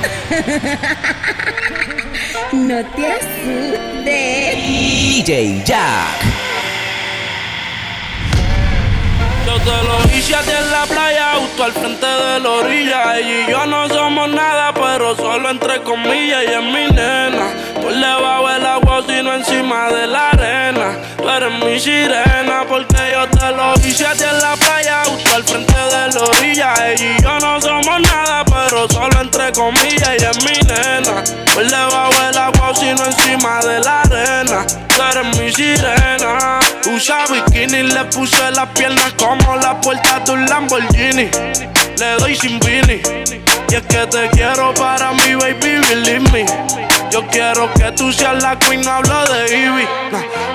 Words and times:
no 2.52 2.84
te 2.84 3.12
asustes. 3.12 4.56
DJ 4.56 5.62
Jack. 5.64 6.20
Yo 9.46 9.56
te 9.58 9.70
lo 9.82 9.98
hice 10.16 10.34
a 10.36 10.42
ti 10.42 10.50
en 10.50 10.70
la 10.70 10.84
playa, 10.86 11.34
justo 11.40 11.64
al 11.64 11.72
frente 11.72 12.06
de 12.06 12.38
la 12.40 12.50
orilla. 12.50 13.18
Ella 13.18 13.46
y 13.46 13.50
yo 13.50 13.66
no 13.66 13.88
somos 13.88 14.28
nada, 14.28 14.72
pero 14.72 15.16
solo 15.16 15.50
entre 15.50 15.82
comillas. 15.82 16.44
Y 16.44 16.52
es 16.52 16.62
mi 16.62 16.86
nena, 16.94 17.50
por 17.74 17.92
debajo 17.92 18.48
del 18.48 18.64
agua, 18.66 19.02
sino 19.08 19.34
encima 19.34 19.90
de 19.90 20.06
la 20.06 20.30
arena. 20.30 20.96
Tú 21.16 21.28
eres 21.28 21.52
mi 21.64 21.80
sirena, 21.80 22.64
porque 22.68 22.96
yo 23.12 23.26
te 23.28 23.50
lo 23.50 23.74
hice 23.84 24.06
a 24.06 24.12
ti 24.12 24.22
en 24.22 24.40
la 24.40 24.54
playa, 24.56 25.02
justo 25.06 25.34
al 25.34 25.42
frente 25.44 25.74
de 25.74 26.12
la 26.12 26.22
orilla. 26.22 26.74
Ella 26.86 27.16
y 27.18 27.22
yo 27.22 27.38
no 27.40 27.60
somos 27.60 28.00
nada, 28.02 28.44
pero 28.68 28.88
solo 28.88 29.20
entre 29.20 29.52
comillas. 29.52 30.10
Y 30.18 30.24
es 30.24 30.44
mi 30.44 30.52
nena, 30.68 31.22
por 31.54 31.64
debajo 31.64 32.22
del 32.24 32.38
agua, 32.38 32.72
sino 32.74 33.04
encima 33.04 33.60
de 33.60 33.80
la 33.80 34.02
arena. 34.02 34.66
Tú 34.88 35.02
eres 35.02 35.38
mi 35.38 35.52
sirena. 35.52 36.58
Usa 36.94 37.24
bikini, 37.30 37.82
le 37.82 38.04
puse 38.06 38.50
las 38.52 38.68
piernas 38.70 39.12
como 39.18 39.56
la 39.56 39.80
puerta 39.80 40.20
de 40.20 40.32
un 40.32 40.46
Lamborghini. 40.46 41.30
Le 41.98 42.16
doy 42.18 42.34
sin 42.36 42.58
vini. 42.60 43.00
Y 43.68 43.74
es 43.74 43.82
que 43.82 44.06
te 44.06 44.28
quiero 44.30 44.74
para 44.74 45.12
mi 45.12 45.34
baby, 45.34 45.80
believe 45.88 46.30
me. 46.32 46.89
Yo 47.10 47.26
quiero 47.26 47.72
que 47.74 47.90
tú 47.92 48.12
seas 48.12 48.40
la 48.42 48.56
queen, 48.58 48.86
hablo 48.86 49.24
de 49.26 49.56
Ivy. 49.56 49.88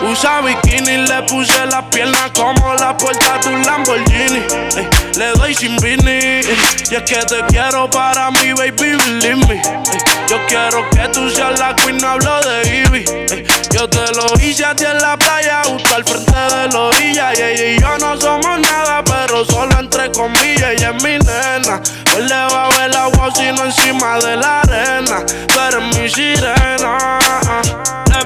Usa 0.09 0.41
bikini, 0.41 0.97
le 1.05 1.23
puse 1.23 1.65
las 1.65 1.83
piernas 1.85 2.31
como 2.33 2.73
la 2.75 2.95
puerta 2.95 3.37
de 3.39 3.49
un 3.49 3.61
Lamborghini. 3.65 4.41
le 5.17 5.31
doy 5.33 5.53
sin 5.53 5.75
vini. 5.77 6.41
Y 6.89 6.95
es 6.95 7.03
que 7.03 7.17
te 7.25 7.43
quiero 7.49 7.89
para 7.89 8.31
mi 8.31 8.53
baby, 8.53 8.71
believe 8.95 9.35
me. 9.47 9.61
yo 10.29 10.37
quiero 10.47 10.89
que 10.91 11.07
tú 11.09 11.29
seas 11.29 11.59
la 11.59 11.75
queen, 11.75 11.97
no 11.97 12.09
hablo 12.09 12.39
de 12.41 12.83
Ivy. 12.87 13.05
yo 13.71 13.89
te 13.89 14.13
lo 14.13 14.33
hice 14.41 14.63
a 14.65 14.73
ti 14.75 14.85
en 14.85 14.99
la 14.99 15.17
playa, 15.17 15.61
justo 15.65 15.95
al 15.95 16.05
frente 16.05 16.31
de 16.31 16.69
la 16.71 16.79
orilla. 16.79 17.33
Y 17.33 17.41
ella 17.41 17.65
y 17.65 17.79
yo 17.81 17.97
no 17.97 18.19
somos 18.19 18.59
nada, 18.59 19.03
pero 19.03 19.43
solo 19.43 19.77
entre 19.79 20.09
comillas. 20.11 20.71
Ella 20.71 20.93
es 20.95 21.03
mi 21.03 21.17
nena. 21.19 21.81
Debajo 22.15 22.54
sino 23.33 23.65
encima 23.65 24.19
de 24.19 24.37
la 24.37 24.61
arena. 24.61 25.25
Tú 25.25 25.59
eres 25.59 25.97
mi 25.97 26.09
sirena. 26.09 27.19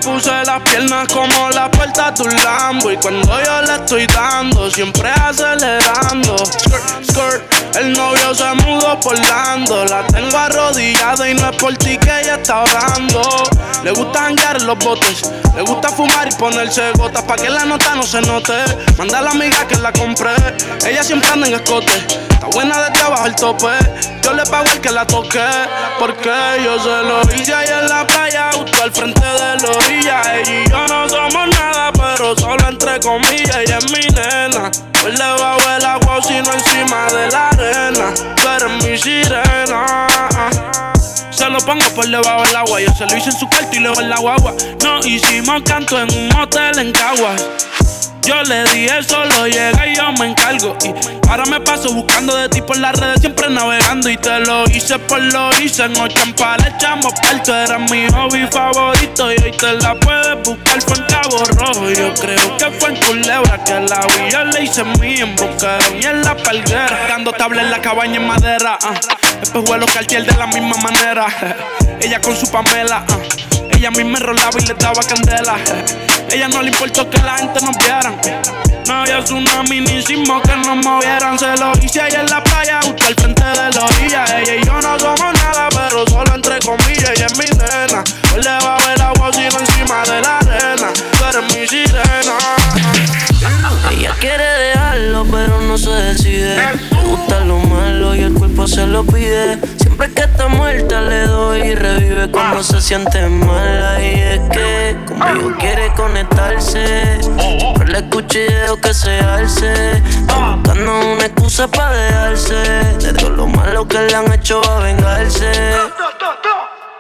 Puse 0.02 0.31
las 0.45 0.61
piernas 0.61 1.08
como 1.09 1.50
la 1.50 1.69
puerta 1.69 2.11
de 2.11 2.23
un 2.23 2.36
Lambo. 2.36 2.92
Y 2.92 2.97
cuando 2.97 3.44
yo 3.44 3.61
le 3.61 3.75
estoy 3.75 4.08
dando, 4.08 4.72
siempre 4.72 5.09
acelerando. 5.09 6.38
Skirt, 6.45 7.03
skirt. 7.03 7.59
El 7.75 7.94
novio 7.94 8.33
se 8.33 8.52
mudó 8.66 9.00
por 9.00 9.19
Lando. 9.19 9.86
La 9.86 10.06
tengo 10.08 10.38
arrodillada 10.38 11.30
y 11.30 11.33
no 11.36 11.50
es 11.50 11.58
por 11.58 11.75
ti 11.78 11.97
que 11.97 12.22
ella 12.22 12.36
está 12.36 12.64
orando. 12.64 13.44
Le 13.83 13.91
gusta 13.91 14.25
hangar 14.25 14.61
los 14.61 14.78
botes. 14.80 15.30
Le 15.56 15.61
gusta 15.61 15.89
fumar 15.89 16.28
y 16.30 16.36
ponerse 16.36 16.91
gotas 16.94 17.23
pa' 17.23 17.36
que 17.36 17.50
la 17.50 17.66
nota 17.66 17.95
no 17.95 18.03
se 18.03 18.22
note. 18.22 18.53
Manda 18.97 19.19
a 19.19 19.22
la 19.22 19.31
amiga 19.31 19.67
que 19.67 19.75
la 19.78 19.91
compré. 19.91 20.31
Ella 20.86 21.03
siempre 21.03 21.30
anda 21.30 21.47
en 21.47 21.56
escote. 21.56 21.94
Está 22.30 22.47
buena 22.47 22.81
desde 22.81 23.06
abajo 23.06 23.25
el 23.25 23.36
tope. 23.36 23.73
Yo 24.23 24.34
le 24.34 24.44
pago 24.44 24.66
el 24.72 24.81
que 24.81 24.91
la 24.91 25.06
toque. 25.06 25.44
Porque 26.00 26.31
yo 26.63 26.80
se 26.80 27.03
lo 27.03 27.22
hice 27.36 27.53
ahí 27.53 27.67
en 27.67 27.89
la 27.89 28.08
playa, 28.08 28.50
justo 28.53 28.84
al 28.84 28.91
frente 28.91 29.19
de 29.19 29.56
la 29.58 29.89
Ella 29.90 30.22
y 30.45 30.70
yo 30.70 30.86
no 30.88 31.09
somos 31.09 31.48
nada, 31.48 31.92
pero 31.92 32.38
solo 32.38 32.70
entre 32.70 33.00
comillas. 33.00 33.58
Ella 33.58 33.80
es 33.80 33.92
mi 33.92 34.02
nena. 34.16 34.70
Por 35.02 35.12
debajo 35.18 35.70
del 35.70 35.86
agua, 35.86 36.22
sino 36.22 36.54
encima 36.54 37.08
de 37.08 37.30
la 37.31 37.50
arena. 37.50 38.14
Tú 38.36 38.48
eres 38.48 38.84
mi 38.84 38.98
sirena. 38.98 40.08
Se 41.31 41.50
lo 41.50 41.58
pongo 41.59 41.86
por 41.96 42.06
debajo 42.08 42.44
del 42.44 42.56
agua. 42.56 42.81
Yo 42.81 42.94
se 42.94 43.06
lo 43.06 43.18
hice 43.18 43.30
en 43.30 43.40
su 43.40 43.48
cuarto 43.50 43.76
y 43.76 43.80
luego 43.80 44.00
en 44.02 44.09
la 44.09 44.18
guagua. 44.18 44.54
No 44.84 45.00
hicimos 45.00 45.64
canto 45.64 46.00
en 46.00 46.14
un 46.14 46.28
motel 46.30 46.78
en 46.78 46.92
Caguas. 46.92 47.44
Yo 48.22 48.44
le 48.44 48.63
dije 48.66 49.03
solo 49.03 49.47
llega 49.47 49.88
y 49.88 49.96
yo 49.96 50.12
me 50.13 50.28
encargo. 50.28 50.75
Y 50.84 50.94
ahora 51.30 51.46
me 51.46 51.59
paso 51.62 51.94
buscando 51.94 52.35
de 52.35 52.50
ti 52.50 52.62
por 52.62 52.78
las 52.78 52.97
redes, 53.00 53.22
siempre 53.22 53.50
navegando. 53.50 54.09
Y 54.09 54.18
te 54.18 54.40
lo 54.40 54.66
hice 54.66 55.00
por 55.00 55.19
lo 55.19 55.50
hice. 55.59 55.84
En 55.85 55.97
ocho 55.97 56.24
le 56.25 56.69
echamos 56.69 57.13
parto. 57.22 57.56
Era 57.56 57.78
mi 57.80 58.07
hobby 58.09 58.47
favorito. 58.52 59.31
Y 59.31 59.35
hoy 59.44 59.52
te 59.52 59.74
la 59.74 59.96
puedes 59.96 60.35
buscar. 60.44 60.81
Fue 60.81 60.97
en 60.97 61.03
Cabo 61.06 61.44
Rojo. 61.56 61.90
Yo 61.90 62.13
creo 62.16 62.57
que 62.57 62.72
fue 62.80 62.90
en 62.90 62.96
Culebra 62.97 63.63
que 63.63 63.80
la 63.80 64.02
vi. 64.07 64.31
Yo 64.31 64.44
le 64.46 64.63
hice 64.63 64.84
mi 64.84 65.16
en 65.16 65.36
y 66.01 66.06
en 66.06 66.22
la 66.22 66.36
palguera. 66.36 67.07
Dando 67.07 67.31
tabla 67.31 67.62
en 67.62 67.72
la 67.72 67.81
cabaña 67.81 68.18
en 68.18 68.28
madera. 68.28 68.78
Uh. 68.84 68.94
Después 69.40 69.80
los 69.80 69.91
cartier 69.91 70.25
de 70.25 70.38
la 70.38 70.47
misma 70.47 70.75
manera. 70.78 71.28
Ella 72.01 72.19
con 72.22 72.36
su 72.36 72.50
Pamela. 72.51 73.06
Uh. 73.09 73.75
Ella 73.75 73.88
a 73.88 73.91
mí 73.91 74.03
me 74.03 74.19
rolaba 74.19 74.59
y 74.59 74.66
le 74.66 74.74
daba 74.74 75.01
candela. 75.03 75.56
Ella 76.31 76.47
no 76.47 76.62
le 76.62 76.69
importó 76.69 77.09
que 77.09 77.17
la 77.19 77.38
gente 77.38 77.59
nos 77.62 77.78
viera. 77.78 78.13
No 78.88 78.94
había 78.94 79.23
tsunami 79.23 79.81
ni 79.81 80.01
sismo 80.01 80.41
que 80.41 80.56
nos 80.56 80.78
movieran. 80.85 81.38
Se 81.40 81.56
lo 81.57 81.72
hice 81.81 82.01
ahí 82.01 82.13
en 82.13 82.25
la 82.28 82.44
playa, 82.44 82.79
justo 82.84 83.06
al 83.07 83.16
frente 83.16 83.44
de 83.44 83.72
la 83.72 83.85
orilla. 83.85 84.25
Ella 84.39 84.56
y 84.56 84.66
yo 84.66 84.73
no 84.73 85.00
somos 85.00 85.34
nada, 85.34 85.69
pero 85.69 86.06
solo 86.07 86.35
entre 86.35 86.59
comillas. 86.59 87.12
Ella 87.16 87.25
es 87.25 87.38
mi 87.38 87.45
nena. 87.57 88.03
Él 88.35 88.41
le 88.41 88.66
va 88.66 88.78
a 88.78 88.88
ver 88.88 89.01
agua 89.01 89.31
encima 89.35 90.03
de 90.03 90.22
la 90.22 90.38
arena. 90.38 90.89
Tú 91.18 91.25
eres 91.25 91.56
mi 91.56 91.68
sirena. 91.68 92.38
Ella 93.91 94.16
quiere 94.19 94.44
dejarlo, 94.44 95.25
pero 95.31 95.62
no 95.62 95.78
se 95.78 95.89
decide. 95.89 96.56
Le 96.56 97.01
gusta 97.03 97.39
lo 97.41 97.57
malo 97.59 98.16
y 98.16 98.22
el 98.22 98.34
cuerpo 98.34 98.68
se 98.68 98.85
lo 98.85 99.03
pide. 99.03 99.57
Siempre 99.79 100.12
que 100.12 100.28
doy 100.38 100.69
revive 102.19 102.31
cuando 102.31 102.63
se 102.63 102.81
siente 102.81 103.28
mala. 103.28 104.02
Y 104.02 104.19
es 104.19 104.40
que 104.50 104.97
conmigo 105.06 105.53
quiere 105.59 105.94
conectarse. 105.94 107.19
Pero 107.78 107.85
le 107.85 107.97
escuché 108.00 108.47
que 108.81 108.94
se 108.94 109.19
alce. 109.19 109.97
Está 109.97 110.56
buscando 110.56 111.00
una 111.13 111.25
excusa 111.25 111.68
para 111.68 111.91
dejarse. 111.91 112.56
De 113.00 113.13
todo 113.13 113.30
lo 113.31 113.47
malo 113.47 113.88
que 113.88 114.00
le 114.00 114.16
han 114.16 114.31
hecho 114.34 114.62
va 114.62 114.78
a 114.78 114.80
vengarse. 114.81 115.52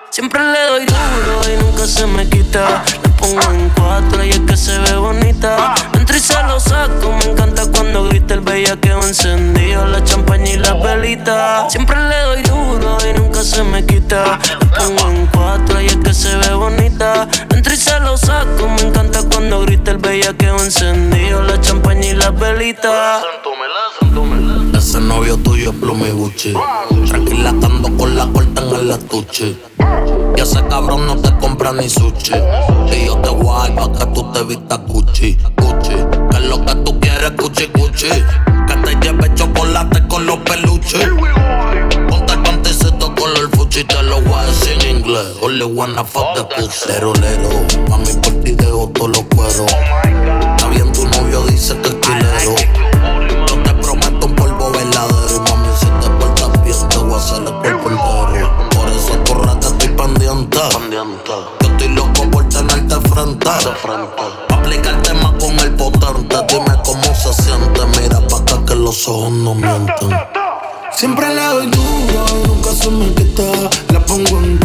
Siempre 0.09 0.41
le 0.41 0.63
doy 0.63 0.85
duro 0.85 1.41
y 1.53 1.63
nunca 1.63 1.85
se 1.85 2.05
me 2.05 2.27
quita. 2.27 2.83
Le 3.03 3.09
pongo 3.09 3.41
un 3.49 3.69
cuatro 3.69 4.23
y 4.23 4.29
es 4.31 4.39
que 4.39 4.57
se 4.57 4.77
ve 4.79 4.95
bonita. 4.95 5.75
Entro 6.09 6.17
y 6.17 6.25
se 6.25 6.43
lo 6.47 6.59
saco, 6.59 7.11
me 7.11 7.31
encanta 7.31 7.61
cuando 7.71 8.05
grita 8.05 8.33
el 8.33 8.39
bellaqueo 8.39 8.99
encendido, 9.03 9.85
la 9.85 10.03
champaña 10.03 10.53
y 10.53 10.57
la 10.57 10.73
velita. 10.73 11.69
Siempre 11.69 11.97
le 11.97 12.19
doy 12.21 12.41
duro 12.41 12.97
y 13.07 13.13
nunca 13.13 13.43
se 13.43 13.61
me 13.61 13.85
quita. 13.85 14.39
Le 14.59 14.65
pongo 14.65 15.07
un 15.07 15.27
cuatro 15.27 15.79
y 15.79 15.85
es 15.85 15.97
que 15.97 16.11
se 16.11 16.35
ve 16.35 16.55
bonita. 16.55 17.27
Entro 17.51 17.71
y 17.71 17.77
se 17.77 17.99
lo 17.99 18.17
saco, 18.17 18.67
me 18.67 18.87
encanta 18.87 19.21
cuando 19.31 19.61
grita 19.61 19.91
el 19.91 19.97
bellaqueo 19.99 20.57
encendido, 20.57 21.43
la 21.43 21.61
champaña 21.61 22.07
y 22.07 22.13
la 22.15 22.31
velita. 22.31 23.21
Ese 24.79 25.01
novio 25.01 25.35
tuyo 25.35 25.71
es 25.71 25.75
Plumi 25.75 26.09
Gucci. 26.09 26.53
Tranquila, 27.05 27.49
estando 27.49 27.97
con 27.97 28.15
la 28.15 28.25
corta 28.27 28.61
en 28.61 28.75
el 28.75 28.91
estuche. 28.91 29.57
Y 30.37 30.39
ese 30.39 30.65
cabrón 30.69 31.05
no 31.05 31.17
te 31.17 31.37
compra 31.37 31.73
ni 31.73 31.89
sushi. 31.89 32.31
Y 32.89 33.07
yo 33.07 33.17
te 33.17 33.29
voy 33.29 33.71
pa' 33.71 33.91
que 33.91 34.05
tú 34.13 34.31
te 34.31 34.41
vistas 34.43 34.79
Gucci, 34.87 35.37
Gucci. 35.57 35.95
Que 36.31 36.37
es 36.37 36.43
lo 36.43 36.65
que 36.65 36.75
tú 36.75 36.97
quieres, 37.01 37.35
Gucci, 37.35 37.69
Gucci. 37.75 38.07
Que 38.07 38.75
te 38.75 39.05
lleve 39.05 39.35
chocolate 39.35 40.07
con 40.07 40.25
los 40.25 40.37
peluches. 40.37 41.09
Ponte 42.09 42.33
el 42.33 42.41
panticito 42.41 43.13
color 43.15 43.49
fuchi, 43.57 43.83
te 43.83 44.01
lo 44.03 44.21
voy 44.21 44.33
a 44.33 44.45
decir 44.45 44.81
en 44.85 44.99
inglés. 44.99 45.27
Only 45.41 45.65
wanna 45.65 46.05
fuck 46.05 46.35
the 46.35 46.43
pussy. 46.55 46.87
Lero, 46.87 47.13
lero, 47.15 47.49
mami 47.89 48.13
por 48.13 48.33
ti 48.43 48.53
dejo 48.53 48.89
todos 48.95 49.09
los 49.09 49.23
cueros. 49.35 49.71
Está 50.55 50.69
bien, 50.69 50.89
tu 50.93 51.05
novio 51.05 51.41
dice 51.47 51.75
que 51.81 51.89
frente. 63.47 64.23
Aplicarte 64.49 65.13
más 65.13 65.31
con 65.33 65.59
el 65.59 65.75
potente. 65.75 66.35
Dime 66.47 66.77
cómo 66.83 67.15
se 67.15 67.33
siente. 67.33 67.81
Mira 67.99 68.19
pa' 68.27 68.37
acá 68.37 68.65
que 68.65 68.75
los 68.75 69.07
ojos 69.07 69.31
no 69.31 69.55
mienten. 69.55 70.09
Siempre 70.91 71.33
le 71.33 71.43
doy 71.45 71.67
duro 71.67 72.25
y 72.29 72.47
nunca 72.47 72.71
se 72.71 72.89
me 72.89 73.13
quita. 73.13 73.43
La 73.93 73.99
pongo 74.05 74.39
en 74.39 74.58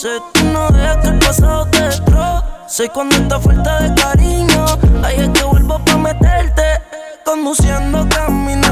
Sé 0.00 0.18
que 0.32 0.44
no 0.44 0.66
dejas 0.70 0.96
que 0.96 1.08
el 1.08 1.18
pasado 1.18 1.66
te 1.66 1.82
destroce. 1.82 2.88
Cuando 2.88 3.16
esta 3.16 3.38
falta 3.38 3.82
de 3.82 3.94
cariño, 4.00 4.64
ahí 5.04 5.16
es 5.18 5.28
que 5.28 5.42
vuelvo 5.42 5.78
pa' 5.84 5.98
meterte. 5.98 6.62
Conduciendo, 7.22 8.08
caminando 8.08 8.69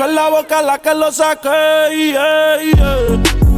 bicho 0.00 0.08
en 0.08 0.14
la 0.14 0.28
boca 0.28 0.62
la 0.62 0.78
que 0.78 0.94
lo 0.94 1.12
saqué. 1.12 2.64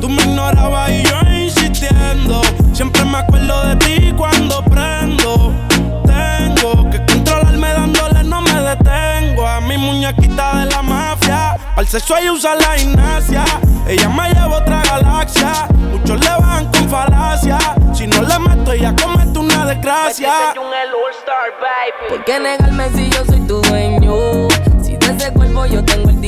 Tú 0.01 0.09
me 0.09 0.23
ignorabas 0.23 0.91
y 0.91 1.05
yo 1.05 1.21
insistiendo. 1.31 2.43
Siempre 2.73 3.05
me 3.05 3.19
acuerdo 3.19 3.67
de 3.69 3.77
ti 3.77 4.15
cuando 4.17 4.63
prendo. 4.65 5.53
Tengo 6.05 6.91
que 6.91 6.99
controlarme 7.07 7.69
dándole, 7.73 8.25
no 8.25 8.41
me 8.41 8.61
detengo. 8.61 9.47
A 9.47 9.61
mi 9.61 9.77
muñequita 9.77 10.59
de 10.61 10.67
la 10.67 10.83
mafia. 10.83 11.57
Al 11.77 11.87
sexo 11.87 12.15
y 12.21 12.31
usa 12.31 12.55
la 12.57 12.79
gimnasia. 12.79 13.45
Ella 13.87 14.09
me 14.09 14.29
lleva 14.29 14.57
a 14.57 14.59
otra 14.59 14.83
galaxia. 14.83 15.69
Muchos 15.93 16.21
le 16.21 16.31
van 16.41 16.67
con 16.73 16.89
falacia. 16.89 17.59
Si 17.95 18.07
no 18.07 18.23
le 18.23 18.39
meto, 18.39 18.73
ella 18.73 18.95
comete 19.01 19.39
una 19.39 19.67
desgracia. 19.67 20.55
¿Por 22.09 22.25
qué 22.25 22.41
negarme 22.41 22.89
si 22.91 23.09
yo 23.11 23.25
soy 23.25 23.41
tu 23.47 23.61
dueño? 23.63 24.49
Si 24.83 24.97
de 24.97 25.07
ese 25.07 25.33
yo 25.71 25.85
tengo 25.85 26.11
el 26.11 26.22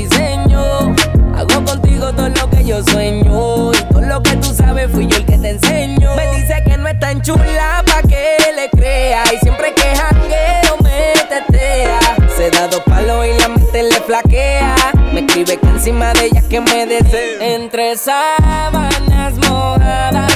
Hago 1.36 1.64
contigo 1.64 2.12
todo 2.12 2.28
lo 2.28 2.50
que 2.50 2.64
yo 2.64 2.82
sueño. 2.84 3.72
Y 3.72 3.82
todo 3.90 4.00
lo 4.00 4.22
que 4.22 4.36
tú 4.36 4.54
sabes 4.54 4.90
fui 4.90 5.06
yo 5.06 5.16
el 5.16 5.24
que 5.26 5.38
te 5.38 5.50
enseño. 5.50 6.14
Me 6.14 6.26
dice 6.36 6.62
que 6.64 6.76
no 6.76 6.88
es 6.88 6.98
tan 7.00 7.20
chula 7.22 7.82
pa' 7.86 8.02
que 8.02 8.36
le 8.54 8.70
crea. 8.70 9.24
Y 9.32 9.38
siempre 9.38 9.74
que 9.74 9.94
jangueo 9.96 10.76
me 10.82 11.12
tetea. 11.28 11.98
Se 12.36 12.50
da 12.50 12.68
dos 12.68 12.82
palos 12.82 13.26
y 13.26 13.40
la 13.40 13.48
mente 13.48 13.82
le 13.82 14.00
flaquea. 14.00 14.76
Me 15.12 15.20
escribe 15.20 15.58
que 15.58 15.66
encima 15.66 16.12
de 16.14 16.26
ella 16.26 16.42
que 16.48 16.60
me 16.60 16.86
desea. 16.86 17.54
Entre 17.54 17.96
sábanas 17.96 19.34
mojadas 19.48 20.33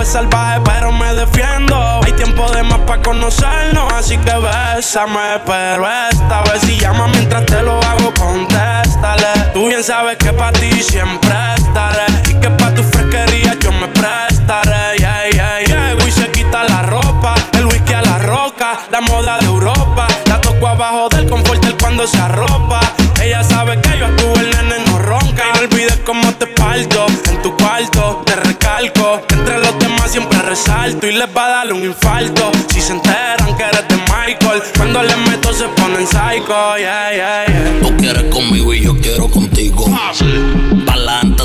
Es 0.00 0.08
salvaje, 0.08 0.60
pero 0.64 0.90
me 0.92 1.12
defiendo. 1.12 2.00
Hay 2.02 2.12
tiempo 2.12 2.50
de 2.52 2.62
más 2.62 2.78
para 2.80 3.02
conocernos. 3.02 3.92
Así 3.92 4.16
que 4.16 4.32
bésame, 4.32 5.40
pero 5.44 5.86
esta 6.10 6.40
vez 6.42 6.62
si 6.62 6.78
llama 6.78 7.06
mientras 7.08 7.44
te 7.44 7.62
lo 7.62 7.78
hago, 7.82 8.10
contéstale. 8.14 9.50
Tú 9.52 9.68
bien 9.68 9.84
sabes 9.84 10.16
que 10.16 10.32
para 10.32 10.52
ti 10.52 10.70
siempre 10.82 11.34
estaré. 11.54 12.06
Y 12.30 12.34
que 12.40 12.48
para 12.48 12.74
tu 12.74 12.82
fresquería 12.82 13.54
yo 13.60 13.72
me 13.72 13.88
prestaré. 13.88 14.96
Yeah, 14.96 15.28
yeah, 15.32 15.60
yeah. 15.66 16.06
Y 16.06 16.10
se 16.10 16.30
quita 16.30 16.64
la 16.64 16.82
ropa. 16.82 17.34
El 17.58 17.66
whisky 17.66 17.92
a 17.92 18.00
la 18.00 18.18
roca. 18.20 18.78
La 18.90 19.02
moda 19.02 19.38
de 19.38 19.46
Europa. 19.46 20.06
La 20.26 20.40
toco 20.40 20.66
abajo 20.66 21.10
del 21.10 21.28
confort 21.28 21.60
cuando 21.78 22.06
se 22.06 22.18
arropa. 22.18 22.80
Ella 23.22 23.44
sabe 23.44 23.78
que 23.82 23.98
yo 23.98 24.06
estuve 24.06 24.40
el 24.40 24.50
nene 24.50 24.76
no 24.86 24.98
ronca 24.98 25.42
y 25.46 25.58
no 25.58 25.64
olvides 25.64 25.98
cómo 26.06 26.32
te 26.34 26.46
parto 26.46 27.06
en 27.28 27.42
tu 27.42 27.49
Te 27.80 28.36
recalco 28.36 29.22
entre 29.30 29.58
los 29.58 29.78
demás 29.78 30.10
siempre 30.10 30.38
resalto 30.42 31.06
y 31.06 31.12
les 31.12 31.26
va 31.34 31.46
a 31.46 31.48
dar 31.48 31.72
un 31.72 31.82
infarto 31.82 32.52
si 32.70 32.78
se 32.78 32.92
enteran 32.92 33.56
que 33.56 33.62
eres 33.62 33.88
de 33.88 33.96
Michael. 33.96 34.62
Cuando 34.76 35.02
les 35.02 35.16
meto 35.16 35.50
se 35.54 35.64
ponen 35.68 36.06
psycho. 36.06 36.76
Yeah, 36.76 37.10
yeah, 37.10 37.46
yeah. 37.46 37.80
Tú 37.80 37.96
quieres 37.96 38.24
conmigo 38.24 38.74
y 38.74 38.82
yo 38.82 38.94
quiero 39.00 39.30
contigo. 39.30 39.86
Ah, 39.94 40.12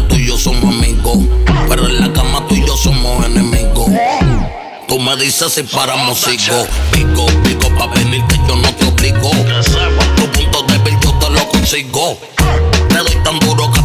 tú 0.09 0.15
y 0.15 0.27
yo 0.27 0.37
somos 0.37 0.75
amigos, 0.75 1.19
pero 1.69 1.87
en 1.87 2.01
la 2.01 2.11
cama 2.11 2.45
tú 2.49 2.55
y 2.55 2.67
yo 2.67 2.75
somos 2.75 3.25
enemigos. 3.25 3.89
Tú 4.89 4.99
me 4.99 5.15
dices 5.15 5.53
si 5.53 5.63
paramos 5.63 6.19
sigo 6.19 6.67
Pico, 6.91 7.25
pico 7.43 7.69
pa' 7.75 7.87
venir 7.87 8.23
que 8.27 8.35
yo 8.47 8.55
no 8.55 8.71
te 8.75 8.85
obligo 8.85 9.31
Tu 10.15 10.31
punto 10.31 10.61
débil 10.67 10.95
yo 11.01 11.11
te 11.13 11.29
lo 11.31 11.49
consigo 11.49 12.19
Te 12.87 12.95
doy 12.95 13.17
tan 13.23 13.39
duro 13.39 13.71
que 13.71 13.84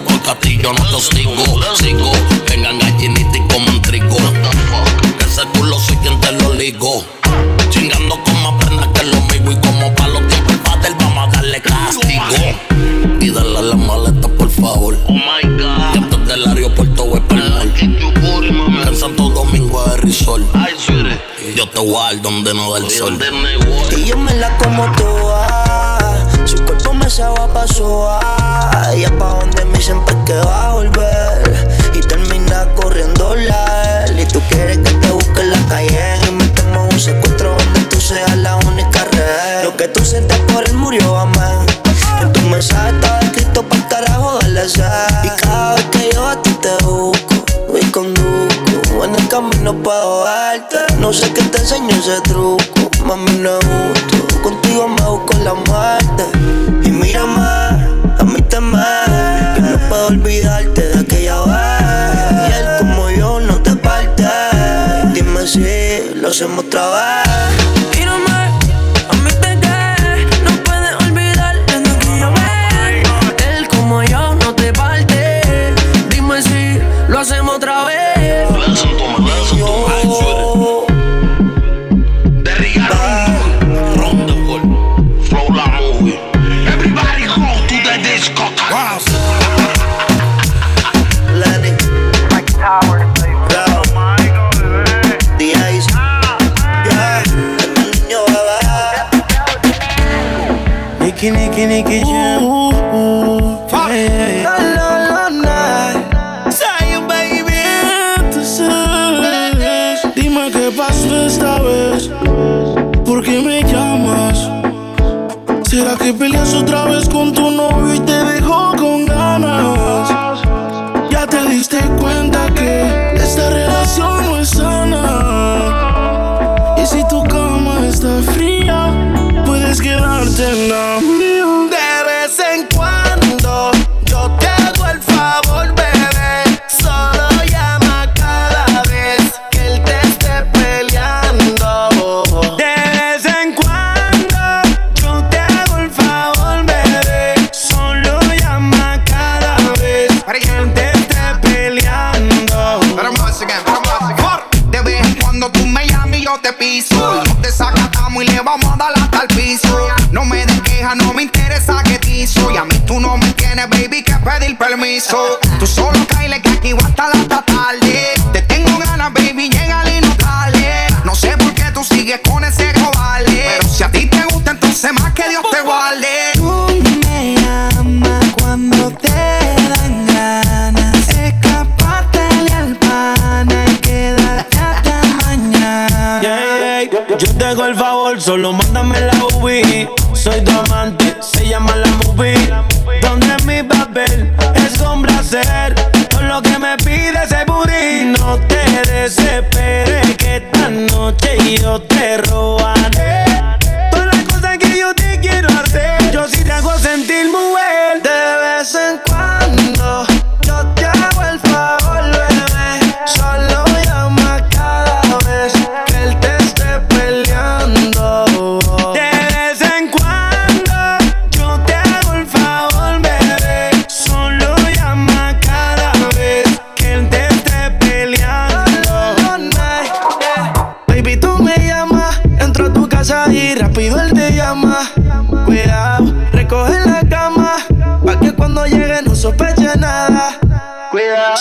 motiga 0.00 0.04
porque 0.04 0.30
a 0.30 0.34
ti 0.38 0.58
yo 0.62 0.72
no 0.72 0.86
te 0.86 0.94
hostigo 0.94 1.32
Sigo, 1.76 2.12
vengan 2.48 2.78
gallinita 2.78 3.38
y 3.38 3.56
un 3.56 3.82
trigo. 3.82 4.16
Ese 5.20 5.42
culo 5.54 5.78
soy 5.78 5.96
quien 5.96 6.20
te 6.20 6.32
lo 6.32 6.54
ligo. 6.54 7.04
Chingando 7.70 8.20
con 8.24 8.42
más 8.42 8.64
prendas 8.64 8.88
que 8.88 9.04
lo 9.04 9.20
mío 9.20 9.52
Y 9.52 9.66
como 9.66 9.94
pa' 9.94 10.08
los 10.08 10.26
tiempos 10.28 10.54
el 10.84 10.94
vamos 10.94 11.28
a 11.28 11.36
darle 11.36 11.60
castigo. 11.60 12.22
Y 13.20 13.30
dale 13.30 13.58
a 13.58 13.62
la 13.62 13.76
maleta 13.76 14.28
por 14.28 14.50
favor. 14.50 14.98
Oh 15.06 15.12
my 15.12 15.42
God. 15.58 15.92
Que 15.92 15.98
antes 15.98 16.26
del 16.26 16.46
aeropuerto 16.48 17.04
voy 17.06 17.20
para 17.20 17.40
Santo 18.94 19.30
Domingo 19.30 19.82
de 19.84 19.96
Risol. 19.98 20.46
Yo 21.56 21.68
te 21.68 21.80
guardo 21.80 22.20
donde 22.22 22.52
no 22.52 22.72
da 22.72 22.78
el 22.78 22.90
sol. 22.90 23.18
Y 23.96 24.04
yo 24.04 24.16
me 24.16 24.34
la 24.34 24.56
como 24.58 24.90
toda. 24.92 25.69
Su 27.10 27.22
cuerpo 27.22 27.60
me 27.60 27.66
se 27.66 27.82
va 27.82 28.20
pa' 28.20 28.94
Y 28.94 29.02
es 29.02 29.10
pa' 29.10 29.40
donde 29.40 29.64
me 29.64 29.80
siempre 29.80 30.14
que 30.24 30.34
va 30.34 30.68
a 30.68 30.72
volver. 30.74 31.09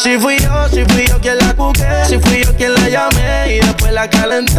Si 0.01 0.18
fui 0.18 0.38
yo, 0.39 0.70
si 0.70 0.86
fui 0.86 1.08
yo 1.08 1.20
quien 1.20 1.38
la 1.38 1.53
cuqué, 1.53 1.84
si 2.08 2.18
fui 2.20 2.41
yo 2.41 2.56
quien 2.56 2.74
la 2.74 2.88
llamé 2.88 3.56
y 3.56 3.60
después 3.60 3.91
la 3.91 4.10
calenté. 4.10 4.59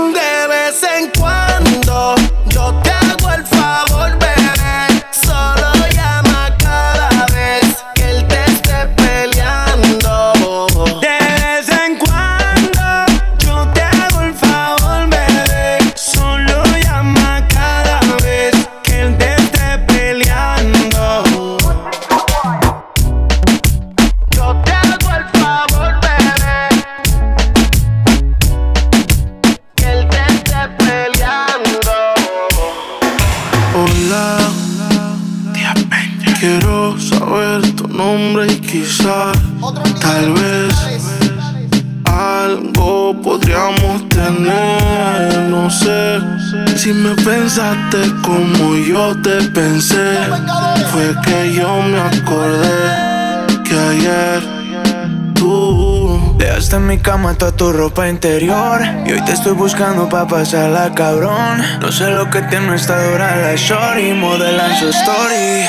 cama 57.01 57.33
toda 57.33 57.51
tu 57.51 57.71
ropa 57.71 58.07
interior 58.07 58.81
Y 59.05 59.13
hoy 59.13 59.25
te 59.25 59.33
estoy 59.33 59.53
buscando 59.53 60.07
pa' 60.09 60.27
pasarla 60.27 60.93
cabrón 60.93 61.61
No 61.79 61.91
sé 61.91 62.11
lo 62.11 62.29
que 62.29 62.41
tiene 62.43 62.75
esta 62.75 63.01
dura 63.09 63.35
la 63.35 63.55
shorty 63.55 64.13
Modelan 64.13 64.77
su 64.77 64.89
story 64.89 65.65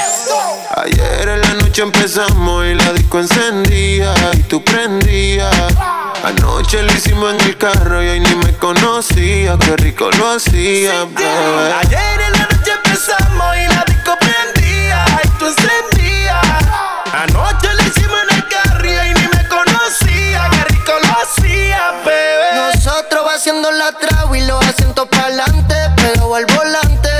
Ayer 0.76 1.28
en 1.28 1.40
la 1.42 1.54
noche 1.54 1.82
empezamos 1.82 2.64
y 2.64 2.74
la 2.74 2.92
disco 2.94 3.20
encendía 3.20 4.14
y 4.32 4.42
tú 4.44 4.64
prendías. 4.64 5.54
Anoche 6.24 6.82
lo 6.82 6.92
hicimos 6.92 7.34
en 7.34 7.40
el 7.42 7.58
carro 7.58 8.02
y 8.02 8.08
hoy 8.08 8.20
ni 8.20 8.34
me 8.36 8.52
conocía, 8.54 9.58
qué 9.58 9.76
rico 9.76 10.10
lo 10.18 10.30
hacía, 10.30 11.04
bebé. 11.04 11.74
Los 24.92 25.06
asientos 25.06 25.08
pa'lante, 25.08 25.74
pero 25.96 26.34
al 26.34 26.46
volante. 26.46 27.11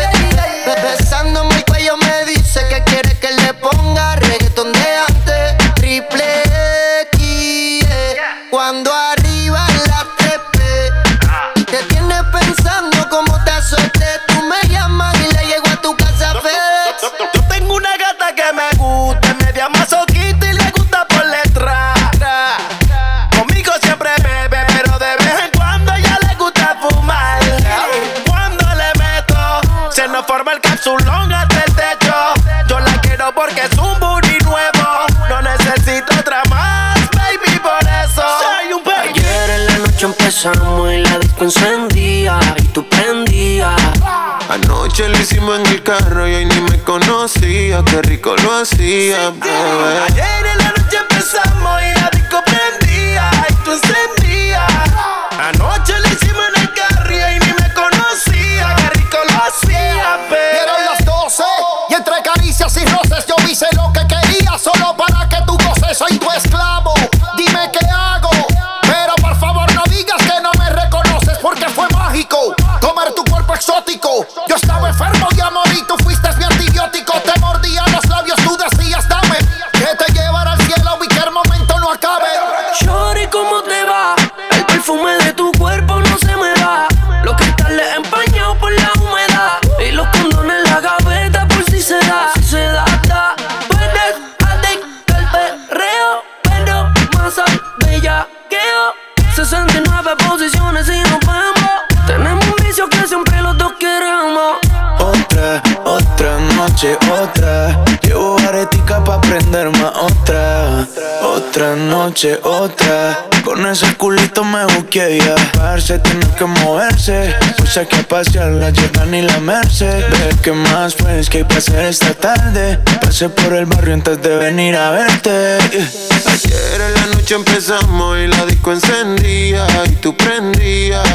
69 99.35 100.11
posiciones 100.29 100.87
y 100.89 101.01
nos 101.11 101.21
vemos. 101.21 102.07
Tenemos 102.07 102.45
un 102.47 102.65
vicio 102.65 102.89
que 102.89 103.07
siempre 103.07 103.41
los 103.41 103.57
dos 103.57 103.73
queremos. 103.79 104.59
Otra, 104.99 105.63
otra 105.85 106.39
noche, 106.57 106.97
otra 107.11 107.83
Llevo 108.03 108.39
aretica 108.47 109.03
pa' 109.03 109.21
prender 109.21 109.71
más 109.71 109.93
otra 109.97 110.87
Otra 111.23 111.75
noche, 111.75 112.39
otra 112.45 113.27
Con 113.53 113.67
ese 113.67 113.95
culito 113.97 114.45
me 114.45 114.65
busqué 114.65 115.19
ya 115.19 115.35
Parce, 115.53 115.99
tiene 115.99 116.27
que 116.39 116.47
moverse 116.47 117.37
hay 117.77 117.87
que 117.87 118.03
pasear 118.03 118.51
la 118.53 118.71
llevan 118.71 119.15
y 119.15 119.21
la 119.21 119.41
merced 119.41 120.05
Ve 120.11 120.37
que 120.43 120.53
más 120.53 120.95
pues 120.95 121.29
que 121.29 121.45
hay 121.45 121.87
esta 121.87 122.15
tarde 122.15 122.79
Pasé 123.03 123.29
por 123.29 123.53
el 123.53 123.67
barrio 123.67 123.93
antes 123.93 124.23
de 124.23 124.37
venir 124.37 124.75
a 124.75 124.93
verte 124.93 125.59
Ayer 125.59 126.81
en 126.81 126.95
la 126.95 127.07
noche 127.15 127.35
empezamos 127.35 128.19
y 128.19 128.27
la 128.27 128.47
disco 128.47 128.73
encendía 128.73 129.67
y 129.85 129.97
tú 129.97 130.17
prendías. 130.17 131.07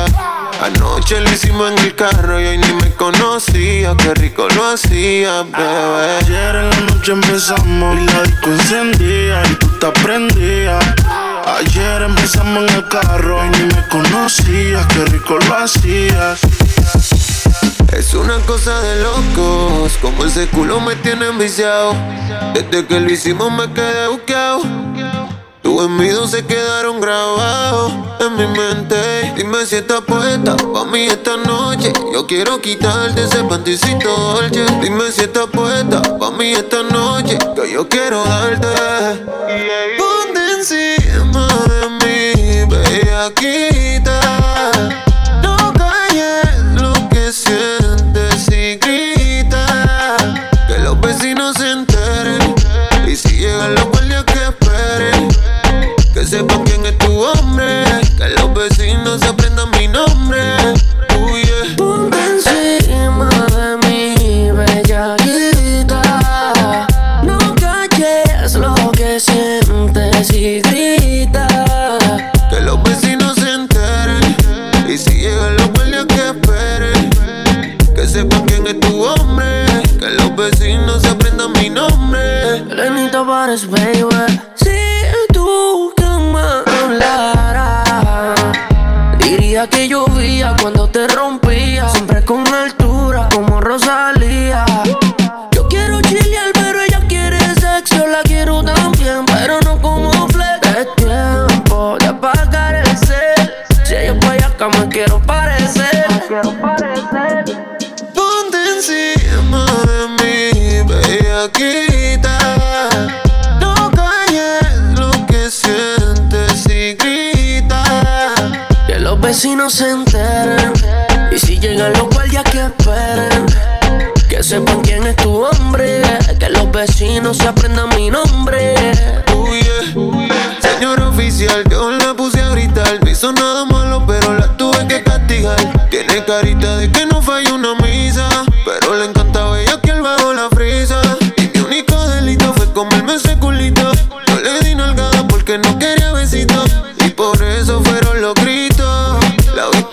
Anoche 0.62 1.20
lo 1.20 1.32
hicimos 1.32 1.72
en 1.72 1.80
el 1.80 1.96
carro 1.96 2.40
y 2.40 2.46
hoy 2.46 2.58
ni 2.58 2.74
me 2.74 2.92
conocía, 2.94 3.96
qué 3.98 4.14
rico 4.14 4.48
lo 4.56 4.72
hacía, 4.72 5.44
bebé. 5.44 6.18
Ayer 6.22 6.56
en 6.56 6.70
la 6.70 6.80
noche 6.82 7.12
empezamos 7.12 8.00
y 8.00 8.06
la 8.06 8.24
disco 8.24 8.52
encendía 8.52 9.42
y 9.52 9.56
tú 9.56 9.68
te 9.80 9.92
prendías. 10.02 10.86
Ayer 11.56 12.02
empezamos 12.02 12.70
en 12.70 12.76
el 12.76 12.88
carro 12.90 13.46
y 13.46 13.50
ni 13.50 13.64
me 13.74 13.88
conocías, 13.88 14.86
qué 14.88 15.06
rico 15.06 15.38
lo 15.48 15.56
hacías. 15.56 16.42
Es 17.94 18.14
una 18.14 18.38
cosa 18.40 18.82
de 18.82 19.02
locos, 19.02 19.94
como 20.02 20.26
ese 20.26 20.48
culo 20.48 20.82
me 20.82 20.98
tiene 20.98 21.28
enviciado. 21.28 21.96
Desde 22.54 22.86
que 22.86 23.00
lo 23.00 23.10
hicimos 23.10 23.50
me 23.50 23.72
quedé 23.72 24.10
buqueado. 24.10 24.62
Tus 25.62 25.86
envidios 25.86 26.32
se 26.32 26.46
quedaron 26.46 27.00
grabados 27.00 27.94
en 28.20 28.36
mi 28.36 28.48
mente. 28.48 29.34
Dime 29.38 29.66
si 29.66 29.78
estás 29.78 30.02
puesta 30.02 30.56
pa' 30.56 30.86
mí 30.86 31.06
esta 31.06 31.38
noche. 31.38 31.94
Yo 32.14 32.28
quiero 32.28 32.62
quitarte 32.62 33.24
ese 33.24 33.44
panticito 33.46 34.10
dolce. 34.10 34.66
Dime 34.82 35.12
si 35.12 35.22
estás 35.22 35.48
puesta 35.48 36.02
pa' 36.02 36.32
mí 36.32 36.52
esta 36.52 36.84
noche. 36.84 37.38
Que 37.56 37.72
yo 37.72 37.88
quiero 37.88 38.24
darte. 38.26 38.68
Ponte 39.98 40.40
encima 40.58 40.98
bellaquita. 42.84 44.20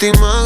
La 0.04 0.43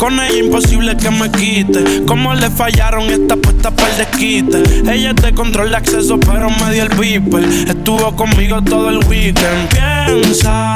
Con 0.00 0.18
ella 0.18 0.38
imposible 0.38 0.96
que 0.96 1.10
me 1.10 1.30
quite. 1.30 2.06
Como 2.06 2.32
le 2.32 2.48
fallaron 2.48 3.10
esta 3.10 3.36
puesta 3.36 3.70
para 3.70 3.90
el 3.90 3.98
desquite. 3.98 4.62
Ella 4.90 5.14
te 5.14 5.34
control 5.34 5.68
de 5.68 5.76
acceso, 5.76 6.18
pero 6.18 6.48
me 6.48 6.72
dio 6.72 6.84
el 6.84 6.88
beeper. 6.88 7.44
Estuvo 7.44 8.16
conmigo 8.16 8.62
todo 8.62 8.88
el 8.88 9.04
weekend. 9.06 9.68
Piensan 9.68 10.74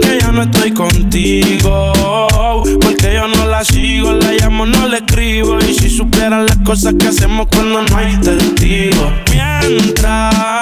que 0.00 0.20
ya 0.22 0.32
no 0.32 0.44
estoy 0.44 0.72
contigo. 0.72 1.92
Porque 2.80 3.12
yo 3.12 3.28
no 3.28 3.44
la 3.44 3.62
sigo, 3.62 4.14
la 4.14 4.32
llamo, 4.32 4.64
no 4.64 4.88
le 4.88 4.96
escribo. 4.96 5.58
Y 5.58 5.74
si 5.74 5.90
supieran 5.90 6.46
las 6.46 6.56
cosas 6.64 6.94
que 6.98 7.08
hacemos 7.08 7.46
cuando 7.54 7.82
no 7.82 7.94
hay 7.94 8.16
testigos. 8.16 9.12
Mientras 9.30 10.59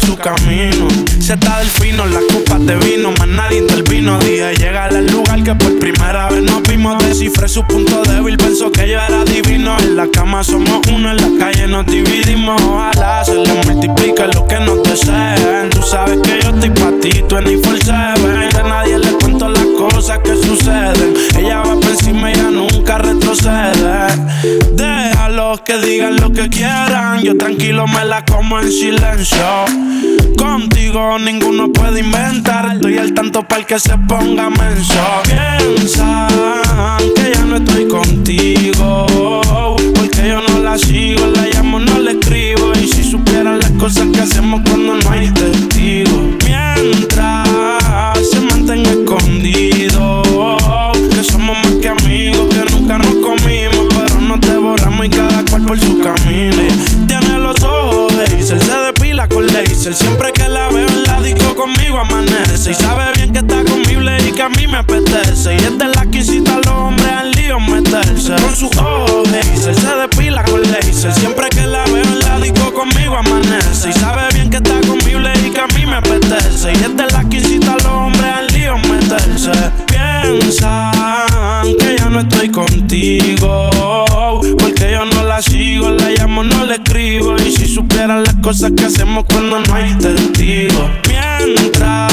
su 0.00 0.16
camino. 0.16 0.88
Se 1.20 1.34
está 1.34 1.58
del 1.58 1.68
fino, 1.68 2.04
las 2.06 2.22
copas 2.32 2.64
de 2.66 2.76
vino, 2.76 3.12
más 3.12 3.28
nadie 3.28 3.58
intervino. 3.58 4.18
Dije 4.18 4.54
llegar 4.56 4.94
al 4.94 5.06
lugar 5.06 5.42
que 5.42 5.54
por 5.54 5.78
primera 5.78 6.28
vez 6.28 6.42
nos 6.42 6.62
vimos. 6.62 7.02
Descifré 7.04 7.48
su 7.48 7.64
punto 7.64 8.02
débil, 8.02 8.36
pensó 8.36 8.70
que 8.70 8.88
yo 8.88 9.00
era 9.00 9.24
divino. 9.24 9.76
En 9.78 9.96
la 9.96 10.06
cama 10.08 10.42
somos 10.42 10.80
uno, 10.92 11.10
en 11.10 11.16
la 11.16 11.44
calle 11.44 11.66
nos 11.66 11.86
dividimos. 11.86 12.60
Ojalá 12.62 13.24
se 13.24 13.34
le 13.34 13.54
multiplique 13.64 14.26
lo 14.34 14.46
que 14.46 14.60
nos 14.60 14.82
deseen. 14.82 15.70
Tú 15.70 15.82
sabes 15.82 16.18
que 16.22 16.40
yo 16.42 16.50
estoy 16.50 16.70
pa' 16.70 16.92
ti, 17.00 17.22
tú 17.28 17.36
en 17.36 17.44
Seven. 17.84 18.56
A 18.56 18.62
nadie 18.62 18.98
le 18.98 19.12
cuento 19.12 19.48
cosas 19.88 20.18
que 20.18 20.36
suceden. 20.36 21.14
Ella 21.38 21.58
va 21.58 21.74
por 21.74 21.90
encima, 21.90 22.30
ella 22.30 22.50
nunca 22.50 22.98
retrocede. 22.98 24.06
Déjalos 24.72 25.60
que 25.62 25.78
digan 25.78 26.16
lo 26.16 26.32
que 26.32 26.48
quieran. 26.48 27.22
Yo 27.22 27.36
tranquilo 27.36 27.86
me 27.86 28.04
la 28.04 28.24
como 28.24 28.60
en 28.60 28.70
silencio. 28.70 29.64
Contigo 30.36 31.18
ninguno 31.18 31.72
puede 31.72 32.00
inventar. 32.00 32.74
Estoy 32.74 32.98
al 32.98 33.12
tanto 33.14 33.42
para 33.42 33.64
que 33.64 33.78
se 33.78 33.96
ponga 33.98 34.50
menso. 34.50 35.04
Piensan 35.24 36.28
que 37.14 37.32
ya 37.34 37.44
no 37.44 37.56
estoy 37.56 37.88
contigo. 37.88 39.06
Porque 39.94 40.28
yo 40.28 40.40
no 40.40 40.58
la 40.60 40.78
sigo, 40.78 41.26
la 41.26 41.46
llamo, 41.46 41.78
no 41.78 41.98
le 41.98 42.12
escribo. 42.12 42.72
Y 42.80 42.88
si 42.88 43.04
supieran 43.04 43.58
las 43.58 43.70
cosas 43.72 44.06
que 44.12 44.20
hacemos 44.20 44.60
cuando 44.68 44.94
no 44.94 45.10
hay 45.10 45.30
testigos. 45.30 45.73
Por 55.66 55.78
su 55.78 56.00
camino. 56.00 56.62
Tiene 57.06 57.38
los 57.38 57.62
ojos 57.62 58.12
laser, 58.14 58.62
se 58.62 58.78
depila 58.78 59.28
con 59.28 59.46
laser. 59.46 59.94
Siempre 59.94 60.32
que 60.32 60.48
la 60.48 60.68
veo 60.68 60.86
en 60.86 61.02
la 61.04 61.20
disco 61.20 61.54
conmigo 61.54 61.98
amanece. 61.98 62.72
Y 62.72 62.74
sabe 62.74 63.04
bien 63.16 63.32
que 63.32 63.38
está 63.40 63.64
conmigo 63.64 64.00
y 64.26 64.32
que 64.32 64.42
a 64.42 64.48
mí 64.48 64.66
me 64.66 64.78
apetece. 64.78 65.54
Y 65.54 65.56
es 65.56 65.78
de 65.78 65.88
la 65.88 66.06
que 66.06 66.18
incita 66.18 66.54
a 66.54 66.58
los 66.58 66.68
hombres 66.68 67.12
al 67.12 67.30
lío 67.32 67.60
meterse. 67.60 68.34
Con 68.36 68.54
sus 68.54 68.76
ojos 68.76 69.30
laser, 69.30 69.74
se 69.74 69.94
depila 69.96 70.44
con 70.44 70.62
laser. 70.62 71.12
Siempre 71.14 71.48
que 71.48 71.66
la 71.66 71.84
veo 71.84 72.02
en 72.02 72.18
la 72.20 72.38
disco 72.40 72.72
conmigo 72.72 73.16
amanece. 73.16 73.90
Y 73.90 73.92
sabe 73.92 74.33
me 75.94 75.98
apetece. 75.98 76.72
Y 76.72 76.76
es 76.76 76.96
de 76.96 77.06
la 77.06 77.28
que 77.28 77.36
incita 77.36 77.72
a 77.72 77.76
los 77.76 77.86
hombres 77.86 78.24
al 78.24 78.46
lío 78.48 78.76
meterse. 78.78 79.52
Piensan 79.86 80.92
que 81.78 81.96
ya 81.98 82.10
no 82.10 82.20
estoy 82.20 82.48
contigo. 82.50 83.70
Porque 84.58 84.90
yo 84.92 85.04
no 85.04 85.24
la 85.24 85.40
sigo, 85.40 85.90
la 85.90 86.10
llamo, 86.10 86.42
no 86.42 86.64
le 86.64 86.74
escribo. 86.74 87.36
Y 87.36 87.52
si 87.52 87.66
supieran 87.66 88.24
las 88.24 88.34
cosas 88.36 88.72
que 88.76 88.84
hacemos 88.86 89.24
cuando 89.24 89.60
no 89.60 89.74
hay 89.74 89.94
testigo. 89.94 90.90
Mientras 91.08 92.12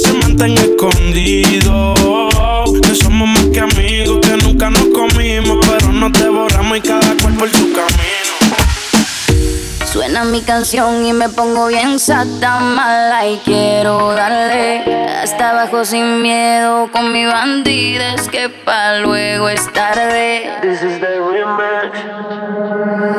se 0.00 0.12
mantenga 0.12 0.62
escondido. 0.62 1.94
Que 2.82 2.94
somos 2.94 3.28
más 3.28 3.46
que 3.46 3.60
amigos, 3.60 4.20
que 4.20 4.36
nunca 4.44 4.70
nos 4.70 4.86
comimos. 4.86 5.58
Pero 5.66 5.92
nos 5.92 6.12
devoramos 6.12 6.78
y 6.78 6.80
cada 6.80 7.14
cual 7.20 7.34
por 7.34 7.50
su 7.50 7.72
camino. 7.72 8.21
Suena 10.02 10.24
mi 10.24 10.40
canción 10.40 11.06
y 11.06 11.12
me 11.12 11.28
pongo 11.28 11.68
bien 11.68 12.00
sata 12.00 12.58
mala 12.58 13.24
y 13.24 13.36
quiero 13.44 14.12
darle 14.12 15.06
hasta 15.06 15.50
abajo 15.50 15.84
sin 15.84 16.20
miedo 16.20 16.90
con 16.90 17.12
mi 17.12 17.24
bandida 17.24 18.14
es 18.14 18.26
que 18.26 18.48
pa 18.48 18.96
luego 18.96 19.48
es 19.48 19.72
tarde. 19.72 20.50
This 20.60 20.82
is 20.82 20.98
the 20.98 21.20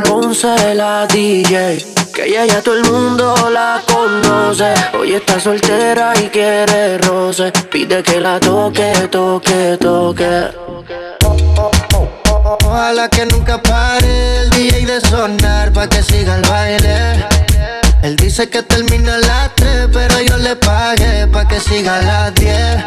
Ponce 0.09 0.75
la 0.75 1.07
DJ. 1.07 1.85
Que 2.13 2.25
ella 2.25 2.47
ya 2.47 2.61
todo 2.61 2.75
el 2.75 2.83
mundo 2.83 3.33
la 3.49 3.81
conoce. 3.87 4.73
Hoy 4.99 5.13
está 5.13 5.39
soltera 5.39 6.11
y 6.21 6.27
quiere 6.27 6.97
roce. 6.97 7.53
Pide 7.71 8.03
que 8.03 8.19
la 8.19 8.41
toque, 8.41 8.91
toque, 9.09 9.77
toque. 9.79 10.49
Ojalá 12.61 13.09
que 13.09 13.25
nunca 13.25 13.61
pare 13.61 14.41
el 14.41 14.49
DJ 14.51 14.85
de 14.85 15.01
sonar 15.01 15.71
pa' 15.71 15.87
que 15.87 16.03
siga 16.03 16.35
el 16.35 16.41
baile. 16.43 17.25
Él 18.03 18.15
dice 18.15 18.47
que 18.49 18.61
termina 18.61 19.15
a 19.15 19.17
las 19.17 19.55
3, 19.55 19.89
pero 19.91 20.21
yo 20.21 20.37
le 20.37 20.55
pagué 20.55 21.27
pa' 21.27 21.47
que 21.47 21.59
siga 21.59 21.97
a 21.97 22.01
las 22.01 22.35
10. 22.35 22.83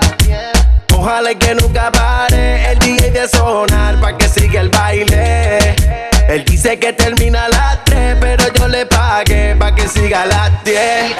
Ojalá 0.96 1.34
que 1.34 1.54
nunca 1.54 1.90
pare 1.90 2.70
el 2.70 2.78
DJ 2.78 3.10
de 3.10 3.28
sonar 3.28 4.00
pa' 4.00 4.16
que 4.16 4.28
siga 4.28 4.60
el 4.60 4.68
baile. 4.68 5.76
Él 6.28 6.44
dice 6.44 6.78
que 6.78 6.92
termina 6.92 7.44
a 7.44 7.48
las 7.48 7.84
3, 7.84 8.16
pero 8.20 8.52
yo 8.52 8.66
le 8.66 8.84
pagué 8.86 9.54
pa' 9.56 9.72
que 9.74 9.88
siga 9.88 10.22
a 10.22 10.26
las 10.26 10.64
10. 10.64 11.16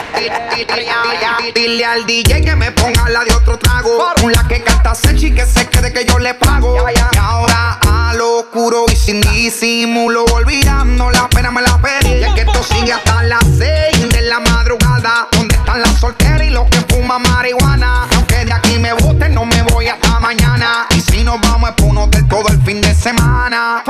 Dile 1.55 1.85
al 1.85 2.05
DJ 2.05 2.43
que 2.43 2.57
me 2.57 2.73
ponga 2.73 3.09
la 3.09 3.25
de 3.25 3.33
otro 3.33 3.57
trago. 3.57 4.05
Con 4.21 4.33
la 4.33 4.47
que 4.49 4.63
canta 4.63 4.95
Sechi 4.97 5.33
que 5.33 5.47
se 5.47 5.69
quede 5.69 5.93
que 5.93 6.05
yo 6.05 6.19
le 6.19 6.35
pago. 6.35 6.77
Y 6.91 7.19
ahora 7.19 7.79
a 7.89 8.15
lo 8.15 8.41
oscuro 8.41 8.87
y 8.93 8.97
sin 8.97 9.21
disimulo, 9.21 10.25
olvidando 10.25 11.09
la 11.11 11.29
pena 11.29 11.53
me 11.53 11.63
la 11.63 11.79
pedí. 11.79 12.15
Y 12.15 12.25
es 12.25 12.35
que 12.35 12.41
esto 12.41 12.63
sigue 12.65 12.93
hasta 12.93 13.23
las 13.23 13.45
6 13.45 14.13
de 14.13 14.23
la 14.23 14.41
madrugada. 14.41 15.29
¿Dónde 15.31 15.55
están 15.55 15.83
las 15.83 16.01
solteras 16.01 16.43
y 16.43 16.51
los 16.51 16.69
que 16.69 16.81
fuman 16.93 17.23
marihuana? 17.23 18.09
Aunque 18.17 18.45
de 18.45 18.53
aquí 18.53 18.77
me 18.81 18.93
boten, 18.93 19.35
no 19.35 19.45
me 19.45 19.63
voy 19.63 19.87
hasta 19.87 20.19
mañana. 20.19 20.89
Y 20.97 21.01
si 21.01 21.23
nos 21.23 21.41
vamos 21.41 21.71
es 21.71 21.77
por 21.77 21.87
un 21.91 21.99
hotel 21.99 22.27
todo 22.27 22.49
el 22.49 22.61
fin 22.63 22.81
de 22.81 22.93
semana. 22.93 23.85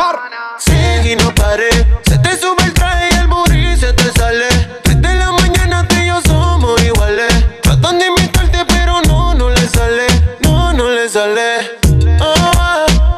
Y 1.07 1.16
no 1.16 1.33
pare. 1.35 1.69
Se 2.09 2.19
te 2.19 2.37
sube 2.37 2.64
el 2.64 2.73
traje 2.73 3.09
y 3.12 3.19
el 3.19 3.27
booty 3.29 3.77
se 3.77 3.92
te 3.92 4.11
sale. 4.19 4.49
Desde 4.85 5.14
la 5.14 5.31
mañana 5.33 5.87
tú 5.87 5.95
y 5.97 6.07
yo 6.07 6.21
somos 6.27 6.83
iguales. 6.83 7.33
Tratan 7.62 7.99
de 7.99 8.07
pero 8.66 9.01
no, 9.07 9.35
no 9.35 9.51
le 9.51 9.69
sale. 9.69 10.07
No, 10.40 10.73
no 10.73 10.90
le 10.90 11.09
sale. 11.09 11.79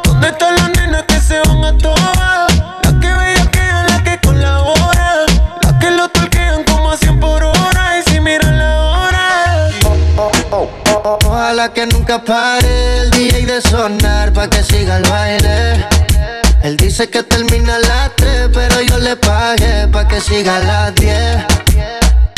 ¿Dónde 0.05 0.29
están 0.29 0.55
las 0.57 0.71
nenas 0.77 1.05
que 1.05 1.21
se 1.21 1.41
van 1.41 1.65
a 1.65 1.79
todas? 1.79 2.53
Las 2.83 2.95
que 3.01 3.09
bellaquean, 3.09 3.87
las 3.87 4.03
que 4.03 4.19
colaboran. 4.21 5.27
Las 5.63 5.73
que 5.81 5.91
lo 5.91 6.09
torquean 6.09 6.65
como 6.65 6.91
a 6.91 6.97
100 6.97 7.21
por 7.21 7.43
hora. 7.43 7.99
Y 7.99 8.11
si 8.11 8.21
miran 8.21 8.59
la 8.59 8.81
hora. 8.81 9.71
Ojalá 11.25 11.73
que 11.73 11.87
nunca 11.87 12.23
pare 12.23 12.99
el 12.99 13.11
DJ 13.11 13.47
de 13.47 13.63
sonar 13.63 14.33
pa' 14.33 14.49
que 14.51 14.63
siga 14.63 14.99
el 14.99 15.05
baile. 15.05 15.87
Él 16.63 16.77
dice 16.77 17.09
que 17.09 17.23
a 20.47 20.61
las 20.61 20.95
10. 20.95 21.17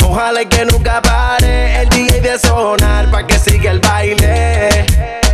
Ojalá 0.03 0.43
que 0.45 0.65
nunca 0.65 1.01
pare 1.01 1.81
el 1.81 1.89
DJ 1.89 2.21
de 2.21 2.39
sonar 2.39 3.11
pa' 3.11 3.27
que 3.27 3.37
siga 3.37 3.71
el 3.71 3.79
baile. 3.79 4.69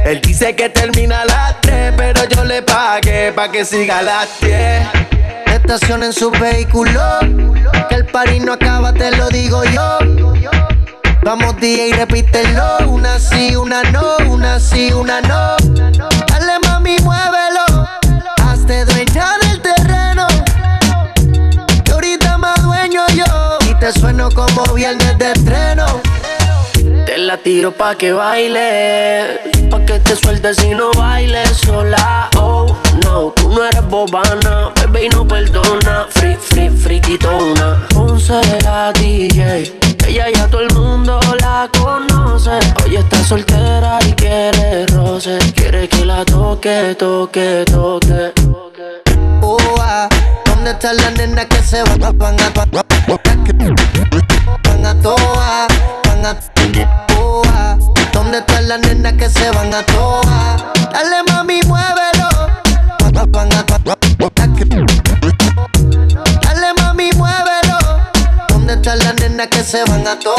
Él 0.03 0.19
dice 0.21 0.53
que 0.53 0.67
termina 0.67 1.21
a 1.21 1.25
las 1.25 1.61
3, 1.61 1.93
pero 1.95 2.25
yo 2.25 2.43
le 2.43 2.61
pagué 2.61 3.31
pa' 3.31 3.49
que 3.49 3.63
siga 3.63 3.99
a 3.99 4.01
las 4.01 4.27
10. 4.41 4.81
Estacionen 5.45 6.11
su 6.11 6.29
vehículo, 6.29 7.01
que 7.87 7.95
el 7.95 8.05
party 8.05 8.41
no 8.41 8.53
acaba, 8.53 8.91
te 8.91 9.11
lo 9.11 9.29
digo 9.29 9.63
yo. 9.63 9.99
Vamos 11.23 11.55
DJ, 11.61 11.93
repítelo, 11.93 12.89
una 12.89 13.17
sí, 13.17 13.55
una 13.55 13.83
no, 13.83 14.17
una 14.29 14.59
sí, 14.59 14.91
una 14.91 15.21
no. 15.21 15.55
Dale 16.27 16.59
mami, 16.63 16.97
muévelo, 16.99 17.16
te 23.93 23.99
sueno 24.01 24.29
como 24.31 24.63
viernes 24.73 25.17
de 25.17 25.31
estreno. 25.31 25.85
Te 27.05 27.17
la 27.17 27.37
tiro 27.37 27.71
pa' 27.71 27.95
que 27.95 28.11
baile, 28.11 29.39
pa' 29.69 29.85
que 29.85 29.99
te 29.99 30.15
sueltes 30.15 30.61
y 30.63 30.71
no 30.71 30.91
bailes 30.91 31.49
sola. 31.65 32.29
Oh, 32.35 32.65
no, 33.05 33.31
tú 33.35 33.49
no 33.49 33.63
eres 33.63 33.87
bobana, 33.87 34.71
bebé 34.81 35.05
y 35.05 35.09
no 35.09 35.25
perdona. 35.25 36.05
Free, 36.09 36.35
free, 36.35 36.69
friquitona. 36.69 37.87
Ponce 37.93 38.41
la 38.63 38.91
DJ, 38.91 39.73
ella 40.05 40.25
ya 40.35 40.47
todo 40.47 40.61
el 40.61 40.73
mundo 40.73 41.19
la 41.39 41.69
conoce. 41.79 42.59
Hoy 42.83 42.97
está 42.97 43.23
soltera 43.23 43.99
y 44.05 44.11
quiere 44.13 44.85
roce, 44.87 45.37
quiere 45.55 45.87
que 45.87 46.03
la 46.03 46.25
toque, 46.25 46.93
toque, 46.97 47.63
toque. 47.65 48.66
Oh, 49.41 49.57
ah, 49.79 50.07
¿Dónde 50.45 50.71
están 50.71 50.97
las 50.97 51.13
nenas 51.13 51.45
que 51.45 51.61
se 51.61 51.81
van, 51.83 52.17
van 52.17 52.37
a 52.39 52.49
van 52.49 52.69
a 54.85 54.93
toa, 55.01 55.67
van 56.05 56.25
a 56.25 56.37
toa? 57.07 57.77
¿Dónde 58.13 58.39
están 58.39 58.67
las 58.67 58.79
nenas 58.81 59.13
que 59.13 59.29
se 59.29 59.49
van 59.51 59.73
a 59.73 59.81
toa? 59.83 60.57
Dale 60.91 61.23
mami, 61.29 61.61
muévelo. 61.65 62.27
Van 62.99 63.17
a 63.17 63.25
Dale 66.41 66.73
mami, 66.81 67.09
muévelo. 67.15 67.77
¿Dónde 68.49 68.73
están 68.73 68.99
las 68.99 69.15
nenas 69.15 69.47
que 69.47 69.63
se 69.63 69.85
van 69.85 70.05
a 70.07 70.19
toa? 70.19 70.35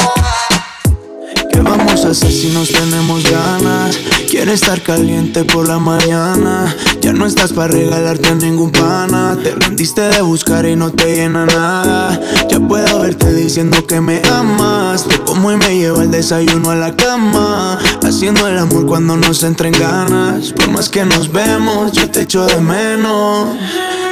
¿Qué 1.59 1.63
vamos 1.63 2.05
a 2.05 2.11
hacer 2.11 2.31
si 2.31 2.47
nos 2.51 2.69
tenemos 2.69 3.21
ganas? 3.29 3.99
Quiero 4.29 4.53
estar 4.53 4.81
caliente 4.81 5.43
por 5.43 5.67
la 5.67 5.77
mañana. 5.77 6.73
Ya 7.01 7.11
no 7.11 7.25
estás 7.25 7.51
para 7.51 7.73
regalarte 7.73 8.29
a 8.29 8.35
ningún 8.35 8.71
pana. 8.71 9.37
Te 9.43 9.53
rendiste 9.55 10.03
de 10.03 10.21
buscar 10.21 10.65
y 10.65 10.77
no 10.77 10.89
te 10.89 11.17
llena 11.17 11.45
nada. 11.45 12.17
Ya 12.49 12.61
puedo 12.61 13.01
verte 13.01 13.33
diciendo 13.33 13.85
que 13.85 13.99
me 13.99 14.21
amas. 14.31 15.05
Te 15.05 15.19
como 15.19 15.51
y 15.51 15.57
me 15.57 15.77
llevo 15.77 16.01
el 16.01 16.11
desayuno 16.11 16.69
a 16.69 16.75
la 16.75 16.95
cama. 16.95 17.77
Haciendo 18.03 18.47
el 18.47 18.57
amor 18.57 18.85
cuando 18.85 19.17
nos 19.17 19.43
entren 19.43 19.73
ganas. 19.73 20.53
Por 20.53 20.69
más 20.71 20.87
que 20.87 21.03
nos 21.03 21.29
vemos, 21.29 21.91
yo 21.91 22.09
te 22.09 22.21
echo 22.21 22.45
de 22.45 22.61
menos. 22.61 23.49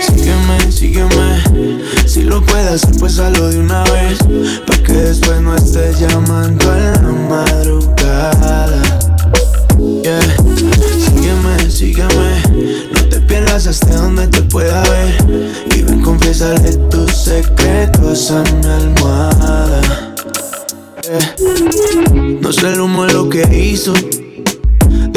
Sígueme, 0.02 0.70
sígueme. 0.70 1.82
Si 2.06 2.24
lo 2.24 2.42
puedes 2.44 2.84
hacer, 2.84 2.98
pues 3.00 3.18
hazlo 3.20 3.48
de 3.48 3.60
una 3.60 3.84
vez. 3.86 4.20
Pa' 4.66 4.78
que 4.84 4.94
después 4.94 5.42
no 5.42 5.56
estés 5.56 6.00
llamando 6.00 6.76
en 6.76 6.94
la 6.94 7.12
madrugada. 7.38 8.82
Yeah. 10.04 10.22
Sígueme, 11.06 11.70
sígueme. 11.70 12.42
No 12.94 13.10
te 13.10 13.20
pierdas 13.22 13.68
hasta 13.68 13.96
donde 13.96 14.28
te 14.28 14.42
pueda 14.44 14.82
ver. 14.84 15.16
Y 15.76 15.84
ven, 15.84 16.02
confiésale 16.02 16.74
tus 16.90 17.12
secretos 17.12 18.32
a 18.32 18.44
mi 18.44 18.68
almohada. 18.68 19.82
No 22.42 22.52
sé 22.52 22.74
el 22.74 22.82
humo 22.82 23.06
lo 23.06 23.30
que 23.30 23.44
hizo. 23.56 23.94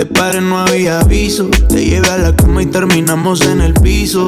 De 0.00 0.06
padre 0.06 0.40
no 0.40 0.58
había 0.58 1.00
aviso. 1.00 1.50
Te 1.68 1.84
llevé 1.84 2.08
a 2.08 2.16
la 2.16 2.34
cama 2.34 2.62
y 2.62 2.66
terminamos 2.66 3.42
en 3.42 3.60
el 3.60 3.74
piso. 3.74 4.24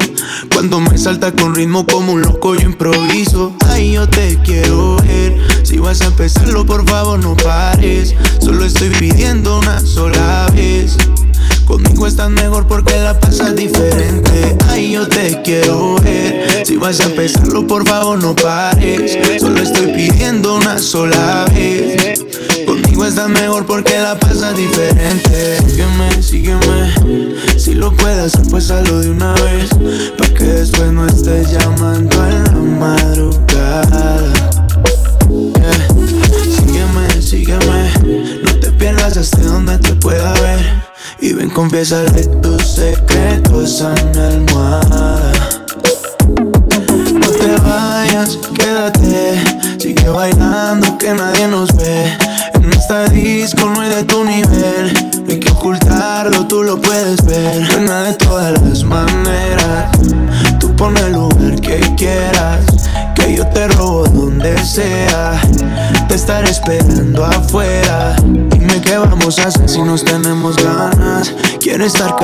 Cuando 0.53 0.79
me 0.79 0.99
salta 0.99 1.31
con 1.31 1.55
ritmo 1.55 1.83
como 1.87 2.13
un 2.13 2.21
loco, 2.21 2.53
yo 2.53 2.61
improviso. 2.61 3.55
Ay, 3.65 3.93
yo 3.93 4.07
te 4.07 4.37
quiero 4.45 4.97
ver. 4.97 5.35
Si 5.63 5.79
vas 5.79 6.01
a 6.01 6.05
empezarlo, 6.05 6.63
por 6.63 6.87
favor, 6.87 7.17
no 7.17 7.35
pares. 7.35 8.13
Solo 8.39 8.65
estoy 8.65 8.91
pidiendo 8.91 9.57
una 9.57 9.79
sola 9.79 10.45
vez. 10.53 10.95
Conmigo 11.65 12.07
estás 12.07 12.29
mejor 12.29 12.67
porque 12.67 12.97
la 12.97 13.19
pasas 13.19 13.55
diferente. 13.55 14.57
Ay, 14.69 14.91
yo 14.91 15.07
te 15.07 15.41
quiero 15.43 15.95
ver. 16.03 16.65
Si 16.65 16.77
vas 16.77 16.99
a 16.99 17.05
empezarlo, 17.05 17.65
por 17.65 17.87
favor, 17.87 18.21
no 18.21 18.35
pares. 18.35 19.17
Solo 19.39 19.61
estoy 19.61 19.87
pidiendo 19.87 20.55
una 20.57 20.77
sola 20.77 21.45
vez. 21.53 22.23
Conmigo 22.65 23.05
estás 23.05 23.29
mejor 23.29 23.65
porque 23.65 23.97
la 23.99 24.17
pasas 24.19 24.55
diferente. 24.55 25.57
Sígueme, 25.67 26.21
sígueme. 26.21 26.93
Si 27.57 27.73
lo 27.73 27.91
puedes 27.91 28.33
hacer, 28.33 28.49
pues 28.49 28.69
hazlo 28.69 28.99
de 28.99 29.09
una 29.09 29.33
vez. 29.33 29.69
Pa' 30.17 30.27
que 30.33 30.43
después 30.43 30.91
no 30.91 31.07
estés 31.07 31.51
llamando 31.51 31.72
confiésale 41.63 42.11
tus 42.41 42.52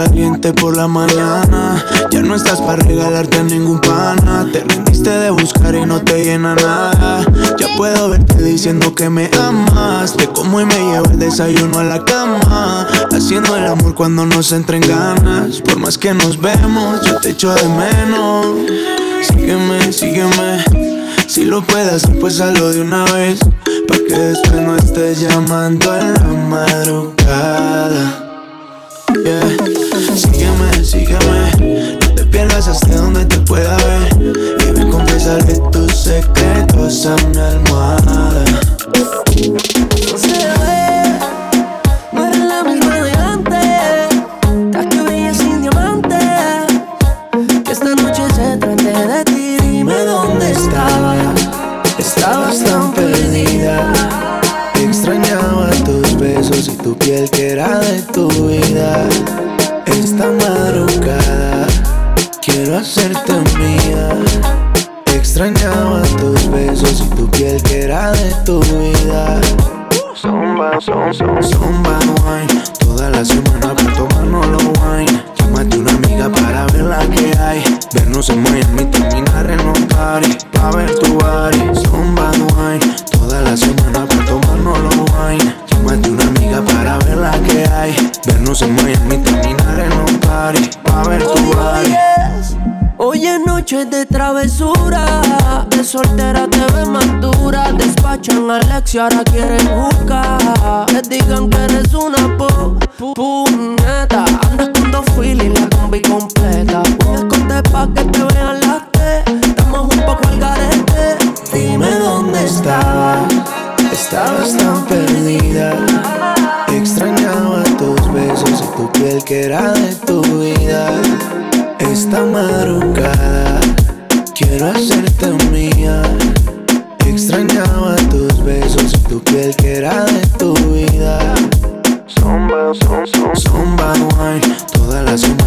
caliente 0.05 0.53
por 0.53 0.77
la 0.77 0.88
mañana. 0.88 1.83
Ya 2.09 2.21
no 2.21 2.33
estás 2.33 2.62
para 2.62 2.81
regalarte 2.81 3.39
a 3.39 3.43
ningún 3.43 3.81
pana. 3.81 4.47
Te 4.49 4.62
rendiste 4.62 5.09
de 5.09 5.29
buscar 5.29 5.75
y 5.75 5.85
no 5.85 5.99
te 5.99 6.23
llena 6.23 6.55
nada. 6.55 7.25
Ya 7.57 7.67
puedo 7.75 8.09
verte 8.09 8.41
diciendo 8.41 8.95
que 8.95 9.09
me 9.09 9.29
amas. 9.38 10.15
Te 10.15 10.27
como 10.27 10.62
y 10.62 10.65
me 10.65 10.75
llevo 10.75 11.09
el 11.12 11.19
desayuno 11.19 11.79
a 11.79 11.83
la 11.83 12.05
cama. 12.05 12.88
Haciendo 13.12 13.57
el 13.57 13.65
amor 13.65 13.93
cuando 13.93 14.25
nos 14.25 14.53
entren 14.53 14.81
ganas. 14.88 15.59
Por 15.62 15.77
más 15.79 15.97
que 15.97 16.13
nos 16.13 16.39
vemos, 16.39 17.05
yo 17.05 17.17
te 17.17 17.31
echo 17.31 17.53
de 17.53 17.67
menos. 17.67 18.45
Sígueme, 19.27 19.91
sígueme. 19.91 20.63
Si 21.27 21.43
lo 21.43 21.62
puedes 21.62 22.03
pues 22.21 22.39
hazlo 22.39 22.69
de 22.69 22.81
una 22.81 23.03
vez. 23.12 23.39
Pa' 23.85 23.97
que 24.07 24.17
después 24.17 24.62
no 24.62 24.77
estés 24.77 25.19
llamando 25.19 25.93
en 25.97 26.13
la 26.13 26.23
madrugada. 26.47 28.28
Sígueme, 29.29 30.83
sígueme. 30.83 31.97
No 31.99 32.15
te 32.15 32.25
pierdas 32.25 32.67
hasta 32.67 32.95
donde 32.95 33.25
te 33.25 33.37
pueda 33.39 33.77
ver. 33.77 34.35
Y 34.67 34.71
ven, 34.71 34.89
confiésale 34.89 35.59
tus 35.71 35.95
secretos 35.95 37.05
a 37.05 37.15
mi 37.27 37.37
almohada. 37.37 38.43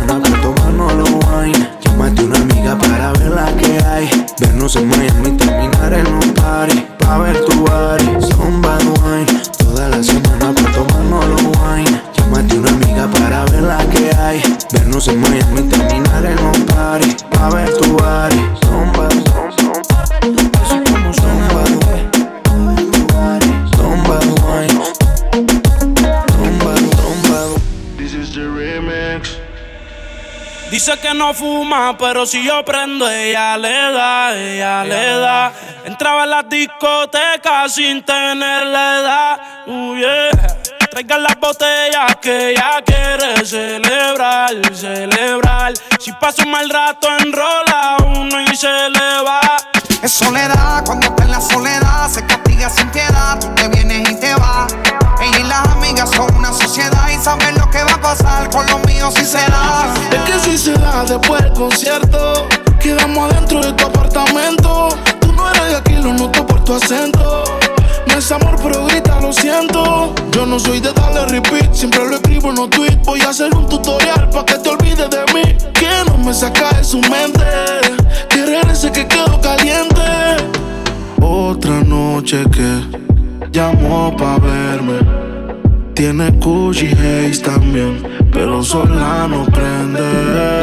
Semana 0.02 0.20
por 0.20 0.40
tomarnos 0.40 0.94
los 0.94 1.10
wine. 1.10 1.70
Llámate 1.80 2.24
una 2.24 2.36
amiga 2.36 2.76
para 2.76 3.12
ver 3.12 3.30
la 3.30 3.56
que 3.56 3.78
hay. 3.84 4.10
Vernos 4.40 4.74
en 4.74 4.88
Miami, 4.88 5.30
terminar 5.36 5.94
en 5.94 6.06
un 6.08 6.34
party. 6.34 6.84
Pa' 6.98 7.18
ver 7.18 7.44
tu 7.44 7.60
body. 7.60 8.26
Zumba 8.34 8.78
wine. 8.78 9.40
Toda 9.58 9.90
la 9.90 10.02
semana 10.02 10.52
por 10.54 10.72
tomarnos 10.72 11.24
los 11.28 11.42
wine. 11.44 12.02
Llámate 12.16 12.58
una 12.58 12.70
amiga 12.70 13.06
para 13.12 13.44
ver 13.44 13.62
la 13.62 13.78
que 13.90 14.10
hay. 14.16 14.42
Vernos 14.72 15.06
en 15.06 15.20
Miami, 15.20 15.68
terminar 15.68 16.26
en 16.26 16.38
un 16.46 16.66
party. 16.66 17.16
Pa' 17.30 17.50
ver 17.50 17.72
tu 17.76 17.92
body. 17.92 18.41
Dice 30.84 30.98
que 30.98 31.14
no 31.14 31.32
fuma, 31.32 31.96
pero 31.96 32.26
si 32.26 32.42
yo 32.42 32.64
prendo, 32.64 33.08
ella 33.08 33.56
le 33.56 33.92
da, 33.92 34.36
ella 34.36 34.82
le 34.82 35.12
da. 35.16 35.52
Entraba 35.84 36.24
en 36.24 36.30
las 36.30 36.48
discotecas 36.48 37.72
sin 37.72 38.02
tener 38.02 38.66
la 38.66 38.98
edad. 38.98 39.40
Uh, 39.66 39.94
yeah. 39.94 40.58
Traigan 40.90 41.22
las 41.22 41.38
botellas 41.38 42.16
que 42.20 42.50
ella 42.50 42.82
quiere 42.84 43.46
celebrar, 43.46 44.50
celebrar. 44.74 45.72
Si 46.00 46.10
pasa 46.14 46.42
un 46.42 46.50
mal 46.50 46.68
rato, 46.68 47.06
enrola 47.16 47.98
uno 48.04 48.40
y 48.40 48.56
se 48.56 48.66
le 48.66 49.22
va. 49.22 49.71
Es 50.02 50.10
soledad, 50.14 50.84
cuando 50.84 51.06
está 51.06 51.22
en 51.22 51.30
la 51.30 51.40
soledad, 51.40 52.10
se 52.10 52.26
castiga 52.26 52.68
sin 52.68 52.88
piedad. 52.90 53.38
Tú 53.38 53.46
te 53.54 53.68
vienes 53.68 54.10
y 54.10 54.16
te 54.18 54.34
vas. 54.34 54.74
Ella 55.20 55.38
y 55.38 55.44
las 55.44 55.68
amigas 55.68 56.10
son 56.10 56.34
una 56.34 56.52
sociedad 56.52 57.08
y 57.08 57.22
saben 57.22 57.56
lo 57.56 57.70
que 57.70 57.84
va 57.84 57.92
a 57.92 58.00
pasar 58.00 58.50
con 58.50 58.66
los 58.66 58.84
míos 58.84 59.14
si 59.14 59.24
se 59.24 59.38
da. 59.38 59.94
Es 60.10 60.22
que 60.22 60.40
si 60.40 60.58
se 60.58 60.72
da 60.72 61.04
después 61.04 61.40
del 61.44 61.52
concierto, 61.52 62.48
quedamos 62.80 63.30
adentro 63.30 63.60
de 63.60 63.72
tu 63.74 63.86
apartamento. 63.86 64.88
Tú 65.20 65.32
no 65.34 65.48
eres 65.52 65.68
de 65.68 65.76
aquí, 65.76 65.94
lo 65.94 66.12
noto 66.14 66.44
por 66.48 66.64
tu 66.64 66.74
acento. 66.74 67.60
Es 68.16 68.30
amor, 68.30 68.56
pero 68.62 68.84
grita, 68.86 69.20
lo 69.20 69.32
siento. 69.32 70.14
Yo 70.32 70.46
no 70.46 70.58
soy 70.58 70.80
de 70.80 70.92
darle 70.92 71.26
repeat, 71.26 71.72
siempre 71.72 72.06
lo 72.06 72.16
escribo 72.16 72.50
en 72.50 72.56
los 72.56 72.70
tweets. 72.70 72.98
Voy 73.04 73.20
a 73.20 73.30
hacer 73.30 73.54
un 73.54 73.66
tutorial 73.68 74.28
para 74.30 74.44
que 74.44 74.58
te 74.58 74.68
olvides 74.68 75.08
de 75.10 75.24
mí. 75.34 75.56
Que 75.72 75.88
no 76.06 76.18
me 76.18 76.32
saca 76.32 76.70
de 76.76 76.84
su 76.84 77.00
mente. 77.00 77.44
Que 78.28 78.44
regrese 78.44 78.92
que 78.92 79.06
quedo 79.06 79.40
caliente. 79.40 80.02
Otra 81.20 81.82
noche 81.82 82.44
que 82.50 83.48
llamó 83.50 84.14
pa' 84.16 84.38
verme. 84.38 85.00
Tiene 85.94 86.30
Gucci 86.30 86.88
Haze 86.88 87.42
también, 87.42 88.02
pero 88.32 88.62
sola 88.62 89.26
no 89.28 89.44
prende. 89.44 90.62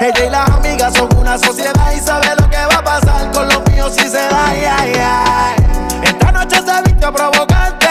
Ella 0.00 0.24
y 0.26 0.30
las 0.30 0.50
amigas 0.50 0.92
son 0.94 1.08
una 1.16 1.38
sociedad 1.38 1.92
y 1.96 2.00
sabe 2.00 2.26
lo 2.38 2.48
que 2.50 2.56
va 2.56 2.74
a 2.74 2.84
pasar 2.84 3.30
con 3.32 3.48
los 3.48 3.64
míos 3.70 3.92
si 3.96 4.08
se 4.08 4.18
da. 4.28 4.52
Esta 6.02 6.32
noche 6.32 6.56
se 6.56 6.82
visto 6.82 7.12
provocante, 7.12 7.86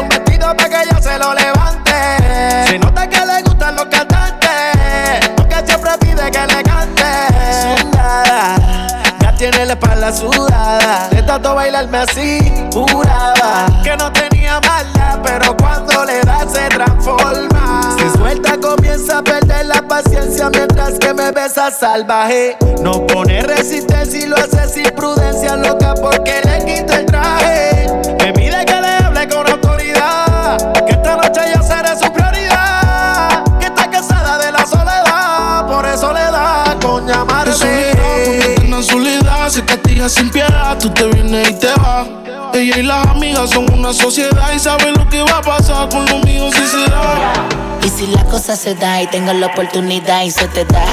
un 0.00 0.08
vestido 0.08 0.54
para 0.56 0.68
que 0.68 0.82
ella 0.82 1.00
se 1.00 1.18
lo 1.18 1.32
levante. 1.34 1.92
Se 2.66 2.78
nota 2.78 3.08
que 3.08 3.24
le 3.24 3.42
gustan 3.42 3.76
los 3.76 3.84
cantantes, 3.86 5.30
porque 5.36 5.62
siempre 5.64 5.90
pide 6.00 6.30
que 6.30 6.46
le 6.46 6.62
cante. 6.62 7.04
Sudada, 7.62 8.56
ya 9.20 9.34
tiene 9.36 9.66
la 9.66 9.72
espalda 9.74 10.12
sudada, 10.12 11.08
de 11.10 11.22
tanto 11.22 11.54
bailarme 11.54 11.98
así, 11.98 12.68
juraba 12.72 13.66
que 13.84 13.96
no 13.96 14.10
tenía 14.12 14.60
maldad, 14.60 15.20
pero 15.22 15.56
cuando 15.56 16.04
le 16.04 16.20
da 16.22 16.40
se 16.50 16.68
transforma. 16.68 17.96
Se 17.98 18.10
suelta, 18.18 18.58
comienza 18.58 19.18
a 19.18 19.22
la 19.22 19.43
paciencia 20.02 20.50
mientras 20.50 20.98
que 20.98 21.14
me 21.14 21.30
besa 21.30 21.70
salvaje. 21.70 22.56
No 22.82 23.06
pone 23.06 23.42
resistencia 23.42 24.24
y 24.24 24.26
lo 24.26 24.36
hace 24.36 24.68
sin 24.68 24.90
prudencia, 24.90 25.54
loca 25.54 25.94
porque 25.94 26.40
le 26.44 26.58
quita 26.64 26.98
el 26.98 27.06
traje. 27.06 27.86
Me 28.18 28.32
pide 28.32 28.64
que 28.64 28.80
le 28.80 28.88
hable 28.88 29.28
con 29.28 29.48
autoridad, 29.48 30.72
que 30.84 30.92
esta 30.94 31.16
noche 31.16 31.40
yo 31.54 31.62
seré 31.62 31.96
su 31.96 32.12
prioridad. 32.12 33.44
Que 33.60 33.66
está 33.66 33.88
cansada 33.88 34.38
de 34.38 34.50
la 34.50 34.66
soledad, 34.66 35.66
por 35.68 35.86
eso 35.86 36.12
le 36.12 36.20
da 36.20 36.76
con 36.82 37.06
llamarme. 37.06 38.03
En 38.74 38.82
soledad 38.82 39.48
se 39.50 39.64
castiga 39.64 40.08
sin 40.08 40.30
piedad, 40.30 40.76
tú 40.80 40.90
te 40.90 41.04
vienes 41.06 41.48
y 41.48 41.54
te 41.54 41.68
vas. 41.74 42.08
Ella 42.54 42.78
y 42.78 42.82
las 42.82 43.06
amigas 43.06 43.50
son 43.50 43.72
una 43.72 43.92
sociedad 43.92 44.52
y 44.52 44.58
saben 44.58 44.94
lo 44.94 45.08
que 45.08 45.22
va 45.22 45.38
a 45.38 45.42
pasar 45.42 45.88
con 45.90 46.04
los 46.06 46.24
míos 46.24 46.52
si 46.56 46.66
se 46.66 46.90
da. 46.90 47.46
Y 47.84 47.88
si 47.88 48.08
la 48.08 48.24
cosa 48.24 48.56
se 48.56 48.74
da 48.74 49.00
y 49.00 49.06
tengo 49.06 49.32
la 49.32 49.46
oportunidad 49.46 50.24
y 50.24 50.32
se 50.32 50.48
te 50.48 50.64
da 50.64 50.84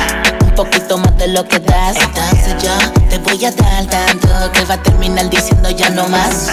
un 0.44 0.54
poquito 0.54 1.00
más 1.00 1.18
de 1.18 1.30
lo 1.30 1.44
que 1.48 1.58
das, 1.58 1.98
entonces 1.98 2.56
yo 2.62 3.08
te 3.10 3.18
voy 3.18 3.44
a 3.46 3.52
dar 3.52 3.86
tanto 3.88 4.28
que 4.54 4.64
va 4.66 4.76
a 4.76 4.84
terminar 4.84 5.28
diciendo 5.32 5.72
ya 5.72 5.90
no 5.90 6.08
más. 6.08 6.52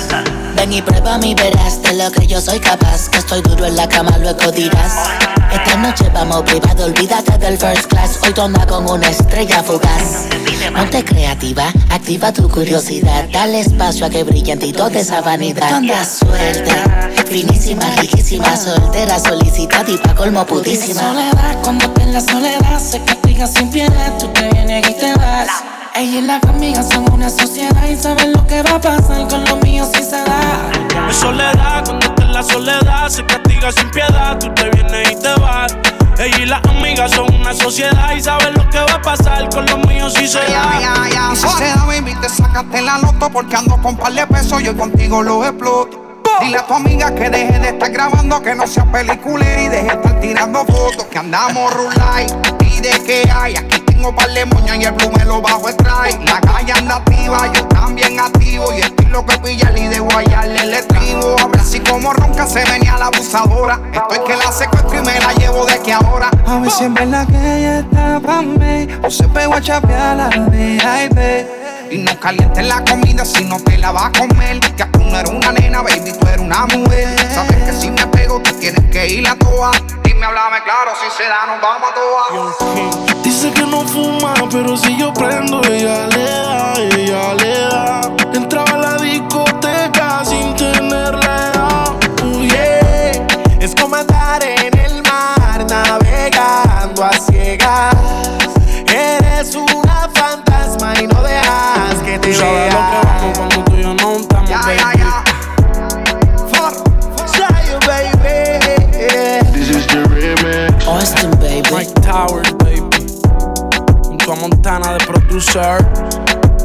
Ven 0.57 0.73
y 0.73 0.81
prueba 0.81 1.19
mi 1.19 1.35
verás 1.35 1.83
de 1.83 1.93
lo 1.93 2.11
que 2.11 2.27
yo 2.27 2.41
soy 2.41 2.59
capaz. 2.59 3.11
Que 3.11 3.19
estoy 3.19 3.43
duro 3.43 3.67
en 3.67 3.77
la 3.77 3.87
cama, 3.87 4.17
luego 4.17 4.51
dirás. 4.51 5.38
Esta 5.53 5.77
noche 5.77 6.11
vamos 6.13 6.43
privado, 6.43 6.85
olvídate 6.85 7.39
del 7.39 7.57
first 7.57 7.87
class. 7.87 8.19
Hoy 8.23 8.33
toma 8.33 8.67
con 8.67 8.89
una 8.89 9.09
estrella 9.09 9.63
fugaz. 9.63 10.27
Ponte 10.75 11.05
creativa, 11.05 11.73
activa 11.91 12.33
tu 12.33 12.49
curiosidad. 12.49 13.25
Dale 13.33 13.61
espacio 13.61 14.07
a 14.07 14.11
que 14.11 14.25
brille 14.25 14.53
en 14.53 14.59
ti 14.59 14.73
toda 14.73 15.01
esa 15.01 15.21
vanidad. 15.21 15.73
Anda 15.73 16.05
suelta, 16.05 17.11
finísima, 17.27 17.85
riquísima, 17.97 18.57
soltera, 18.57 19.19
solicitada 19.19 19.91
y 19.91 19.97
pa' 19.97 20.15
colmo 20.15 20.45
putísima. 20.45 21.01
Soledad, 21.01 21.63
cuando 21.63 21.93
en 22.01 22.13
la 22.13 22.21
soledad, 22.21 22.79
se 22.79 23.03
castiga 23.05 23.47
sin 23.47 23.71
piedad. 23.71 24.19
Tú 24.19 24.29
te 24.29 24.49
vienes 24.51 24.89
y 24.89 24.95
te 24.95 25.15
vas. 25.15 25.49
Ella 25.95 26.19
y 26.19 26.23
las 26.23 26.43
amigas 26.45 26.89
son 26.89 27.11
una 27.13 27.29
sociedad 27.29 27.89
y 27.89 27.97
saben 27.97 28.33
lo 28.33 28.47
que 28.47 28.63
va 28.63 28.77
a 28.77 28.81
pasar 28.81 29.27
con 29.29 29.45
los 29.45 29.61
míos 29.63 29.89
si 29.93 30.03
se 30.03 30.17
da. 30.17 30.71
Es 31.09 31.17
soledad, 31.17 31.85
cuando 31.85 32.07
esté 32.07 32.23
en 32.23 32.33
la 32.33 32.43
soledad, 32.43 33.09
se 33.09 33.25
castiga 33.25 33.73
sin 33.73 33.91
piedad. 33.91 34.39
Tú 34.39 34.53
te 34.55 34.71
vienes 34.71 35.13
y 35.13 35.17
te 35.17 35.35
vas. 35.41 35.77
Ella 36.19 36.39
y 36.39 36.47
las 36.47 36.65
amigas 36.65 37.13
son 37.13 37.33
una 37.35 37.55
sociedad 37.55 38.13
y 38.13 38.21
saben 38.21 38.55
lo 38.55 38.69
que 38.71 38.79
va 38.79 38.95
a 38.95 39.03
pasar 39.03 39.49
con 39.51 39.67
los 39.67 39.79
míos 39.87 40.15
si 40.15 40.29
se 40.29 40.39
da. 40.39 41.31
Y 41.33 41.37
si 41.37 41.49
se 41.49 41.65
da, 41.65 41.85
baby, 41.87 42.15
te 42.21 42.29
sacaste 42.29 42.83
la 42.83 42.99
loto 42.99 43.31
porque 43.31 43.57
ando 43.57 43.81
con 43.81 43.97
par 43.97 44.13
de 44.13 44.27
pesos 44.27 44.61
y 44.63 44.69
hoy 44.69 44.75
contigo 44.77 45.23
lo 45.23 45.45
exploto. 45.45 46.05
Dile 46.41 46.59
a 46.59 46.67
tu 46.67 46.75
amiga 46.75 47.13
que 47.15 47.31
deje 47.31 47.59
de 47.59 47.69
estar 47.71 47.91
grabando, 47.91 48.41
que 48.41 48.55
no 48.55 48.67
sea 48.67 48.85
peliculera 48.85 49.63
y 49.63 49.69
deje 49.69 49.83
de 49.83 49.93
estar 49.93 50.21
tirando 50.21 50.65
fotos. 50.65 51.05
Que 51.11 51.19
andamos 51.19 51.73
rulay 51.75 52.27
y 52.61 52.81
de 52.81 52.91
que 53.05 53.29
hay. 53.31 53.57
Aquí 53.57 53.81
tengo 53.99 54.15
par 54.15 54.31
de 54.33 54.47
moñas 54.47 54.77
y 54.79 54.85
el 54.85 54.93
blue 54.93 55.11
me 55.19 55.25
lo 55.25 55.43
bajo 55.43 55.69
strike. 55.69 56.25
La 56.25 56.41
calle 56.41 56.73
anda 56.73 56.97
activa, 56.97 57.53
yo 57.53 57.67
también 57.67 58.21
activo. 58.21 58.73
Y 58.73 58.81
estilo 58.81 59.27
que 59.27 59.39
pilla 59.39 59.73
y 59.77 59.89
de 59.89 59.99
guayarle 59.99 60.61
el 60.63 60.75
estribo. 60.75 61.37
Habla 61.41 61.63
así 61.63 61.81
como 61.81 62.13
ronca, 62.13 62.47
se 62.47 62.65
venía 62.65 62.97
la 62.97 63.07
abusadora. 63.07 63.81
Estoy 63.93 64.25
que 64.25 64.37
la 64.37 64.53
secuestro 64.53 64.99
y 64.99 65.05
me 65.05 65.19
la 65.19 65.33
llevo 65.35 65.67
de 65.67 65.81
que 65.81 65.93
ahora. 65.93 66.31
A 66.47 66.59
ver 66.61 66.71
si 66.71 66.85
es 66.85 66.95
verdad 66.95 67.27
que 67.27 67.57
ella 67.57 67.79
está 67.81 68.21
pa' 68.21 68.43
mí 68.43 68.89
O 69.03 69.11
se 69.11 69.29
pegó 69.29 69.55
a 69.55 69.61
chapear 69.61 70.17
la 70.17 70.29
VIP 70.29 71.19
Y 71.91 71.99
no 71.99 72.19
calientes 72.19 72.67
la 72.67 72.83
comida 72.85 73.25
si 73.25 73.45
no 73.45 73.59
te 73.61 73.79
la 73.79 73.91
vas 73.91 74.07
a 74.07 74.13
comer. 74.13 74.61
Que 74.61 74.85
tú 74.85 75.01
no 75.01 75.19
eres 75.19 75.33
una 75.33 75.53
nena, 75.53 75.83
baby, 75.83 76.13
tú 76.13 76.27
eres 76.29 76.41
una 76.41 76.67
mujer. 76.67 77.17
Sabes 77.35 77.57
que 77.65 77.73
si 77.73 77.91
me 77.91 78.07
pego, 78.07 78.41
tú 78.43 78.53
tienes 78.61 78.89
que 78.91 79.09
ir 79.09 79.29
a 79.29 79.35
toa. 79.35 79.73
Dime, 80.19 80.27
háblame 80.27 80.61
claro, 80.65 80.91
si 81.01 81.09
se 81.17 81.29
da, 81.29 81.47
nos 81.47 81.61
vamos 81.61 81.91
a 81.91 81.95
toa. 81.95 83.23
Dice 83.23 83.53
que 83.53 83.63
no 83.63 83.87
fuma, 83.87 84.35
pero 84.51 84.77
si 84.77 84.97
yo 84.97 85.15
prendo, 85.15 85.63
ella 85.63 86.09
le 86.09 86.25
da, 86.25 86.75
ella 86.75 87.35
le 87.35 87.59
da. 87.61 88.48
Montana 115.39 115.79
de 115.79 115.79
producer. 115.79 115.79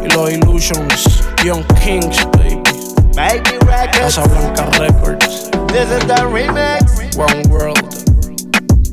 Y 0.03 0.07
los 0.09 0.32
Illusions. 0.32 1.24
Young 1.43 1.63
Kings, 1.84 2.26
baby. 2.38 2.61
Baby 3.15 3.57
Records. 3.65 4.15
Casa 4.15 4.24
Blanca 4.24 4.65
Records. 4.80 5.51
This 5.67 5.89
is 5.91 6.05
the 6.07 6.26
remix. 6.32 7.15
One 7.15 7.43
World. 7.49 7.78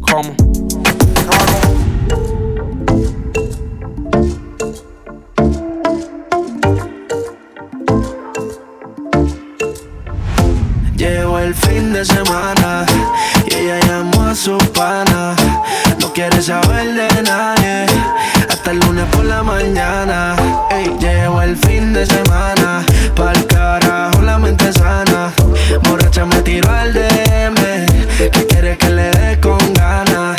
Come. 0.07 0.37
Llegó 10.97 11.39
el 11.39 11.55
fin 11.55 11.93
de 11.95 12.05
semana 12.05 12.85
y 13.47 13.55
ella 13.55 13.81
llamó 13.87 14.23
a 14.23 14.35
su 14.35 14.59
pana. 14.75 15.35
No 16.01 16.13
quiere 16.13 16.43
saber 16.43 16.95
de 16.95 17.23
nadie 17.23 17.87
hasta 18.61 18.73
el 18.73 18.81
lunes 18.81 19.07
por 19.13 19.25
la 19.25 19.43
mañana. 19.43 20.37
Ey, 20.71 20.95
llegó 21.01 21.41
el 21.41 21.57
fin 21.57 21.95
de 21.95 22.05
semana, 22.05 22.85
pa'l 23.17 23.47
carajo 23.47 24.21
la 24.21 24.39
mente 24.39 24.71
sana. 24.73 25.33
Borracha 25.85 26.27
me 26.27 26.43
tiró 26.43 26.71
al 26.71 26.93
DM, 26.93 27.55
que 28.19 28.47
quiere 28.49 28.77
que 28.77 28.91
le 28.91 29.11
dé 29.13 29.41
con 29.41 29.59
ganas. 29.73 30.37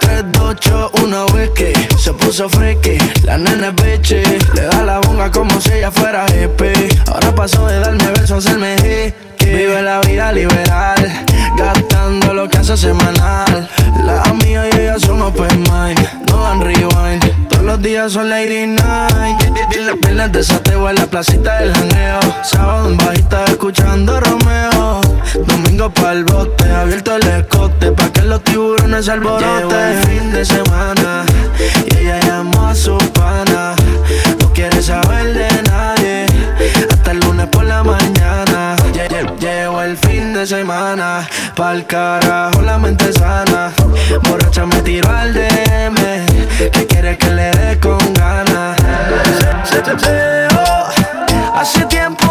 3, 0.00 0.24
2, 0.32 0.42
8, 0.42 0.90
1, 1.04 1.26
whisky 1.34 1.72
Se 1.98 2.12
puso 2.12 2.48
friki, 2.48 2.98
la 3.24 3.38
nena 3.38 3.68
es 3.68 3.74
bitchy 3.76 4.22
Le 4.54 4.62
da 4.62 4.82
la 4.82 4.98
bonga 4.98 5.30
como 5.30 5.60
si 5.60 5.72
ella 5.74 5.90
fuera 5.90 6.26
hippie 6.26 6.88
Ahora 7.06 7.32
pasó 7.34 7.66
de 7.66 7.78
darme 7.78 8.04
besos 8.10 8.32
a 8.32 8.36
hacerme 8.36 8.74
hickey 8.76 9.39
Vive 9.44 9.82
la 9.82 10.00
vida 10.00 10.32
liberal 10.32 11.26
Gastando 11.56 12.32
lo 12.32 12.48
que 12.48 12.58
hace 12.58 12.76
semanal. 12.76 13.68
La 14.04 14.22
amiga 14.22 14.66
y 14.66 14.80
ella 14.80 14.98
son 14.98 15.20
open 15.20 15.62
mind 15.62 15.98
No 16.28 16.42
dan 16.42 16.60
rewind. 16.60 17.48
Todos 17.48 17.64
los 17.64 17.82
días 17.82 18.12
son 18.12 18.30
lady 18.30 18.66
night. 18.66 19.40
Las 19.78 19.96
piernas 19.96 20.32
de 20.32 20.42
sateo 20.42 20.88
en 20.88 20.96
la 20.96 21.06
placita 21.06 21.60
del 21.60 21.74
janeo. 21.74 22.20
Sábado 22.42 22.88
en 22.88 22.96
bajita 22.96 23.44
escuchando 23.46 24.20
Romeo. 24.20 25.00
Domingo 25.46 25.90
pa'l 25.90 26.24
bote 26.24 26.64
Abierto 26.72 27.16
el 27.16 27.26
escote 27.26 27.92
Pa' 27.92 28.10
que 28.10 28.22
los 28.22 28.42
tiburones 28.42 29.08
alboroten. 29.08 29.68
Llegó 29.68 30.06
fin 30.06 30.32
de 30.32 30.44
semana 30.44 31.24
Y 31.86 31.96
ella 31.98 32.20
llamó 32.20 32.68
a 32.68 32.74
su 32.74 32.96
pana. 33.12 33.74
No 34.40 34.52
quiere 34.52 34.82
saber 34.82 35.34
de 35.34 35.62
nadie 35.70 36.26
Hasta 36.90 37.10
el 37.12 37.20
lunes 37.20 37.46
por 37.48 37.64
la 37.64 37.82
mañana 37.82 38.69
el 39.90 39.96
fin 39.98 40.32
de 40.32 40.46
semana. 40.46 41.26
Pa'l 41.56 41.84
carajo 41.86 42.62
la 42.62 42.78
mente 42.78 43.12
sana. 43.12 43.72
Borracha 44.22 44.64
me 44.66 44.80
tiró 44.82 45.10
al 45.10 45.32
DM. 45.34 46.00
Que 46.72 46.86
quiere 46.86 47.16
que 47.18 47.30
le 47.30 47.50
dé 47.50 47.80
con 47.80 47.98
ganas. 48.14 48.76
Se, 49.64 49.78
se, 49.84 50.48
oh, 50.54 51.58
hace 51.58 51.84
tiempo 51.86 52.29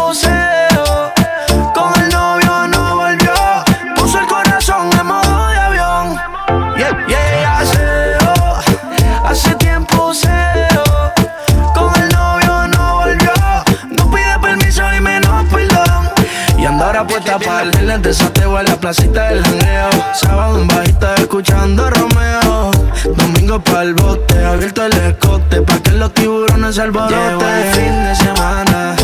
desateo 18.10 18.58
en 18.58 18.66
la 18.66 18.76
placita 18.76 19.28
del 19.28 19.42
jangueo. 19.42 19.90
Sábado 20.14 20.60
en 20.60 20.66
bajita 20.66 21.14
escuchando 21.16 21.90
Romeo. 21.90 22.70
Domingo 23.16 23.60
pa'l 23.60 23.94
bote, 23.94 24.44
abierto 24.44 24.86
el 24.86 24.92
escote 24.92 25.62
pa' 25.62 25.78
que 25.82 25.90
los 25.92 26.12
tiburones 26.14 26.74
se 26.74 26.82
alboroten. 26.82 27.48
El 27.48 27.74
fin 27.74 28.04
de 28.04 28.14
semana 28.14 28.96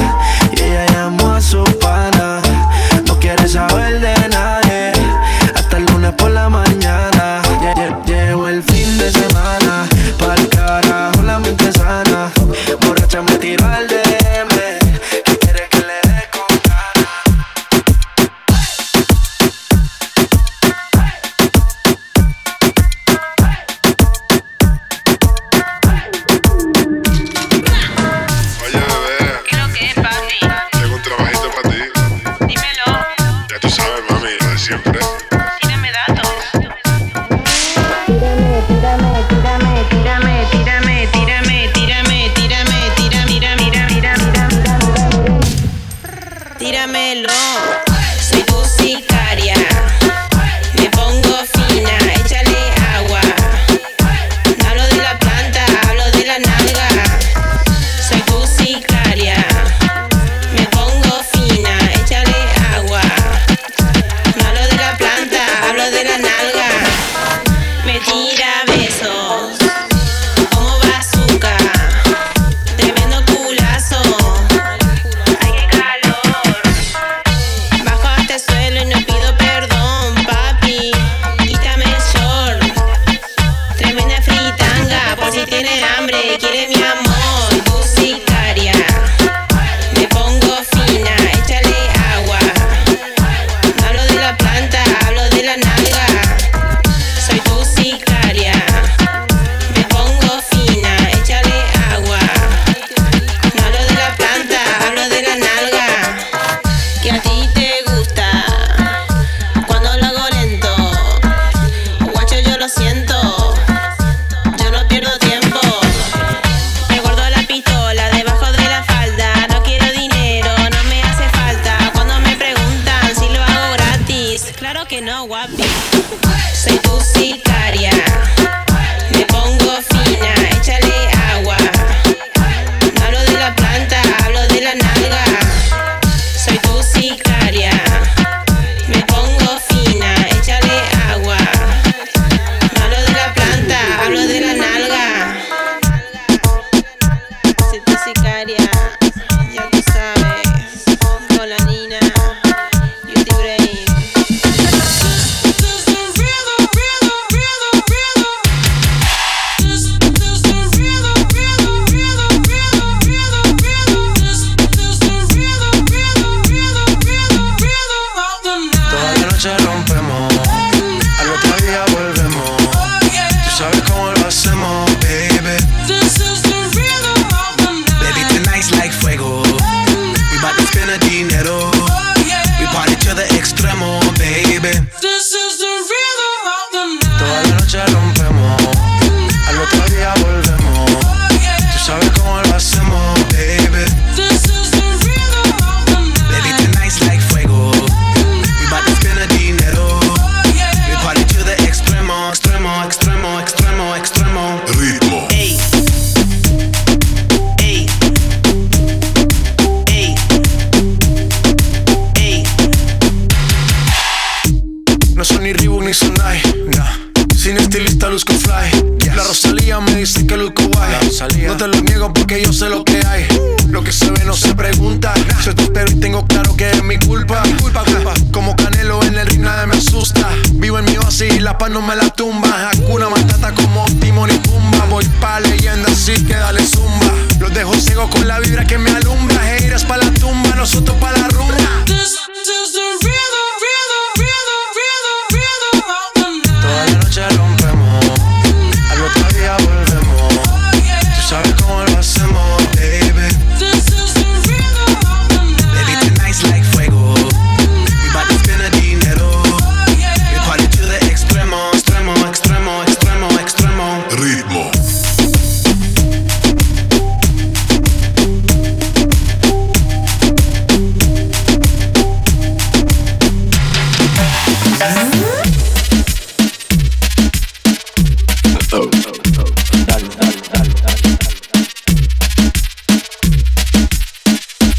y 0.53 0.61
ella 0.61 0.87
llamó 0.93 1.35
a 1.35 1.41
su 1.41 1.65
pana. 1.81 2.41
No 3.07 3.19
quiere 3.19 3.49
saber 3.49 4.01
de 4.01 4.16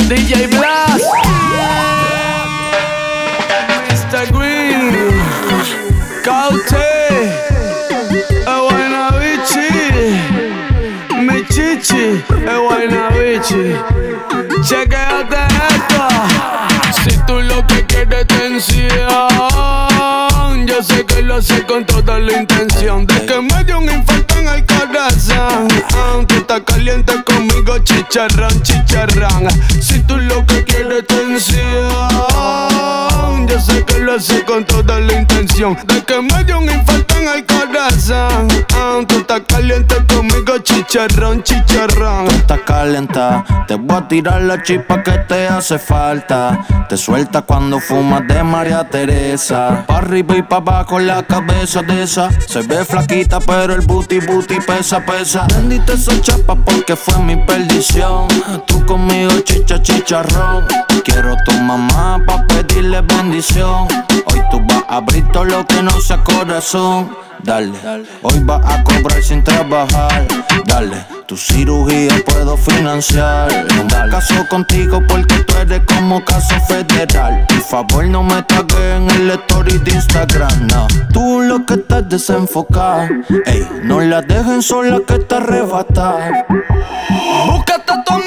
DJ 0.08 0.48
Blas. 0.48 1.04
Mr. 3.90 4.32
Green. 4.32 5.12
Caute. 6.24 6.88
Guanabichi. 8.46 9.70
Mi 11.20 11.44
chichi. 11.50 12.24
El 12.46 12.60
Guanabichi. 12.62 13.76
Chequeate 14.64 15.77
con 21.68 21.86
toda 21.86 22.18
la 22.18 22.34
intención 22.34 23.06
de 23.06 23.26
que 23.28 23.40
me 23.40 23.64
dio 23.64 23.78
un 23.78 23.84
infarto 23.84 24.40
en 24.40 24.48
el 24.48 24.66
corazón. 24.66 25.68
Aunque 25.96 26.38
está 26.38 26.64
caliente 26.64 27.14
conmigo, 27.24 27.78
chicharrón, 27.84 28.60
chicharrón. 28.64 29.48
Si 29.80 30.00
tú 30.00 30.18
lo 30.18 30.44
que 30.48 30.64
quieres 30.64 31.06
tensión 31.06 33.17
yo 33.46 33.60
sé 33.60 33.84
que 33.86 34.00
lo 34.00 34.14
hace 34.16 34.44
con 34.44 34.66
toda 34.66 35.00
la 35.00 35.14
intención 35.14 35.78
de 35.86 36.04
que 36.04 36.22
me 36.22 36.44
dio 36.44 36.58
un 36.60 36.70
infarto 36.70 37.16
en 37.18 37.28
el 37.28 37.46
corazón. 37.46 38.48
Ah, 38.74 39.00
tú 39.08 39.18
estás 39.18 39.42
caliente 39.48 39.96
conmigo, 40.08 40.58
chicharrón, 40.60 41.44
chicharrón. 41.44 42.28
Tú 42.28 42.36
estás 42.36 42.60
caliente, 42.66 43.20
te 43.68 43.76
voy 43.76 43.98
a 43.98 44.08
tirar 44.08 44.42
la 44.42 44.62
chispa 44.64 45.04
que 45.04 45.12
te 45.12 45.48
hace 45.48 45.78
falta. 45.78 46.66
Te 46.90 46.96
suelta 46.98 47.42
cuando 47.42 47.80
fumas 47.80 48.26
de 48.28 48.42
María 48.44 48.84
Teresa. 48.90 49.84
Pa' 49.86 49.98
arriba 49.98 50.38
y 50.38 50.42
pa' 50.42 50.58
abajo 50.58 51.00
la 51.00 51.24
cabeza 51.24 51.82
de 51.82 52.04
esa. 52.04 52.30
Se 52.48 52.62
ve 52.62 52.86
flaquita, 52.86 53.40
pero 53.40 53.74
el 53.74 53.82
booty 53.82 54.20
booty 54.20 54.60
pesa, 54.66 55.06
pesa. 55.06 55.46
Bendita 55.54 55.94
esa 55.94 56.20
chapa 56.22 56.56
porque 56.56 56.96
fue 56.96 57.18
mi 57.20 57.36
perdición. 57.46 58.28
Tú 58.66 58.86
conmigo, 58.86 59.32
chicha, 59.42 59.82
chicharrón. 59.82 60.66
Quiero 61.04 61.36
tu 61.46 61.52
mamá 61.54 62.22
pa' 62.26 62.46
pedirle 62.48 63.02
bendición. 63.02 63.27
Hoy 63.30 64.42
tú 64.50 64.62
vas 64.70 64.86
a 64.88 64.98
abrir 64.98 65.28
todo 65.34 65.44
lo 65.44 65.68
que 65.68 65.84
no 65.84 65.92
sea 66.00 66.24
corazón. 66.24 67.10
Dale, 67.44 67.74
hoy 68.22 68.40
vas 68.44 68.62
a 68.66 68.82
cobrar 68.84 69.22
sin 69.22 69.44
trabajar. 69.44 70.26
Dale, 70.66 71.06
tu 71.28 71.36
cirugía 71.36 72.14
puedo 72.26 72.56
financiar. 72.56 73.66
No 73.76 73.84
me 73.84 74.10
caso 74.10 74.48
contigo 74.50 75.02
porque 75.10 75.36
tú 75.40 75.58
eres 75.58 75.82
como 75.86 76.24
caso 76.24 76.56
federal. 76.68 77.46
Por 77.48 77.62
favor, 77.62 78.08
no 78.08 78.24
me 78.24 78.42
tagues 78.44 78.96
en 78.96 79.10
el 79.10 79.32
story 79.32 79.78
de 79.80 79.92
Instagram. 79.92 80.68
No, 80.68 80.88
tú 81.12 81.42
lo 81.42 81.66
que 81.66 81.74
estás 81.74 82.08
desenfocado. 82.08 83.10
Ey, 83.46 83.68
no 83.84 84.00
la 84.00 84.22
dejen 84.22 84.62
sola 84.62 85.02
que 85.06 85.20
te 85.20 85.36
arrebata. 85.36 86.46
Búscate 87.46 87.92
a 87.92 88.04
tu 88.06 88.27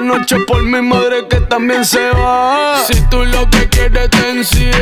noche 0.00 0.36
por 0.46 0.62
mi 0.62 0.80
madre 0.80 1.26
que 1.28 1.40
también 1.40 1.84
se 1.84 2.10
va. 2.10 2.76
Si 2.86 3.00
tú 3.08 3.24
lo 3.24 3.48
que 3.50 3.68
quieres 3.68 4.08
tensión, 4.10 4.72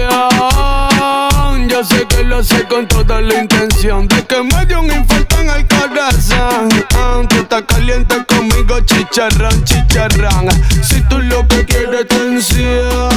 yo 1.68 1.84
sé 1.84 2.06
que 2.06 2.24
lo 2.24 2.42
sé 2.42 2.64
con 2.64 2.86
toda 2.86 3.20
la 3.20 3.34
intención 3.40 4.06
de 4.08 4.24
que 4.24 4.42
me 4.42 4.66
dio 4.66 4.80
un 4.80 4.90
infarto 4.90 5.38
en 5.40 5.50
el 5.50 5.66
corazón. 5.66 6.68
Aunque 6.96 7.38
está 7.38 7.64
caliente 7.64 8.24
conmigo, 8.26 8.80
chicharrón, 8.80 9.64
chicharrón. 9.64 10.48
Si 10.82 11.00
tú 11.02 11.18
lo 11.18 11.46
que 11.48 11.64
quieres 11.64 12.06
tensión, 12.08 13.08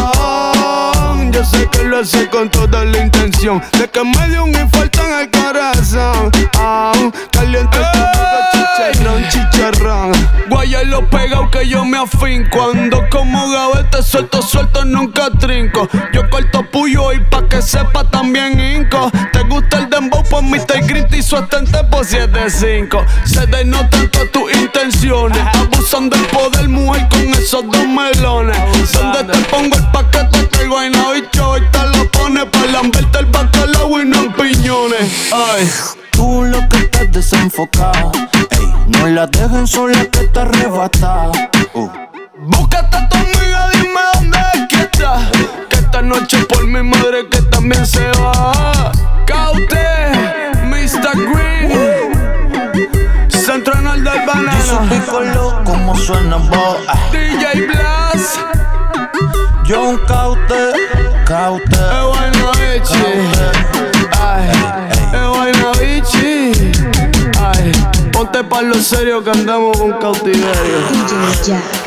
yo 1.31 1.45
sé 1.45 1.67
que 1.71 1.83
lo 1.83 2.03
sé 2.03 2.27
con 2.29 2.49
toda 2.49 2.83
la 2.85 2.97
intención 2.99 3.61
de 3.77 3.87
que 3.89 4.03
me 4.03 4.29
dio 4.29 4.43
un 4.43 4.49
infarto 4.55 5.01
en 5.01 5.19
el 5.19 5.31
corazón. 5.31 6.31
Caliente 7.31 7.77
conmigo, 7.77 8.37
chicharrón, 8.51 9.23
chicharrón. 9.29 10.20
Guaya 10.51 10.83
lo 10.83 11.09
pegado 11.09 11.49
que 11.49 11.65
yo 11.65 11.85
me 11.85 11.97
afín 11.97 12.45
Cuando 12.51 13.07
como 13.09 13.49
gavete 13.51 14.03
suelto, 14.03 14.41
suelto, 14.41 14.83
nunca 14.83 15.29
trinco. 15.39 15.87
Yo 16.11 16.29
corto 16.29 16.63
puyo 16.69 17.13
y 17.13 17.21
pa' 17.21 17.47
que 17.47 17.61
sepa 17.61 18.03
también 18.03 18.59
inco. 18.59 19.09
¿Te 19.31 19.43
gusta 19.43 19.77
el 19.77 19.89
dembow? 19.89 20.21
Pues 20.29 20.43
Mr. 20.43 20.85
Grit 20.87 21.13
y 21.13 21.23
su 21.23 21.37
estante 21.37 21.81
por 21.85 22.05
7-5. 22.05 23.05
Se 23.23 23.45
denotan 23.47 24.09
todas 24.09 24.31
tus 24.31 24.53
intenciones. 24.53 25.39
Abusan 25.53 26.09
del 26.09 26.21
poder, 26.27 26.67
mujer, 26.67 27.07
con 27.09 27.21
esos 27.29 27.65
dos 27.71 27.87
melones. 27.87 28.57
Donde 28.91 29.23
te 29.31 29.39
pongo 29.45 29.77
el 29.77 29.87
paquete, 29.91 30.43
traigo 30.47 30.77
ahí 30.77 30.89
no 30.89 31.13
bicho. 31.13 31.57
Y 31.57 31.61
te 31.61 31.97
lo 31.97 32.11
pone 32.11 32.45
pa' 32.45 32.65
lamberte 32.65 33.19
el 33.19 33.25
bacalao 33.27 34.01
y 34.01 34.05
no 34.05 34.17
en 34.23 34.33
piñones. 34.33 35.31
Ay. 35.31 35.69
Tú 36.11 36.43
lo 36.43 36.67
que 36.67 36.77
estás 36.77 37.09
desenfocado. 37.09 38.11
Ey, 38.61 38.73
no 38.87 39.07
la 39.07 39.27
dejen 39.27 39.65
sola 39.67 40.05
que 40.05 40.27
te 40.27 40.39
arrebata. 40.39 41.31
Uh. 41.73 41.89
Búscate 42.45 42.97
a 42.97 43.09
tu 43.09 43.17
amiga, 43.17 43.69
dime 43.73 44.01
dónde 44.13 44.37
es 44.53 44.67
que 44.69 44.81
está. 44.83 45.17
Que 45.69 45.75
esta 45.77 46.01
noche 46.01 46.37
por 46.45 46.65
mi 46.67 46.81
madre 46.83 47.27
que 47.29 47.41
también 47.43 47.85
se 47.85 48.05
va. 48.21 48.91
Caute, 49.25 50.11
Mr. 50.65 51.15
Green. 51.33 52.11
Central 53.29 54.03
del 54.03 54.15
Y 54.23 54.25
banana. 54.25 54.61
su 54.63 54.77
piccolo, 54.89 55.61
como 55.65 55.95
suena 55.95 56.37
vos. 56.37 56.77
DJ 57.11 57.67
Blas. 57.67 58.39
John 59.67 59.99
Caute, 60.07 60.73
Caute. 61.25 61.65
Es 61.75 62.03
buena 62.05 62.51
bichi. 62.59 63.05
Ay, 64.21 64.49
es 65.13 65.27
buena 65.27 65.71
bichi. 65.79 66.71
Ay, 67.39 67.71
ponte 68.11 68.43
pa' 68.43 68.61
lo 68.61 68.75
serio 68.75 69.23
que 69.23 69.31
andamos 69.31 69.77
con 69.77 69.93
cautiverio. 69.93 71.80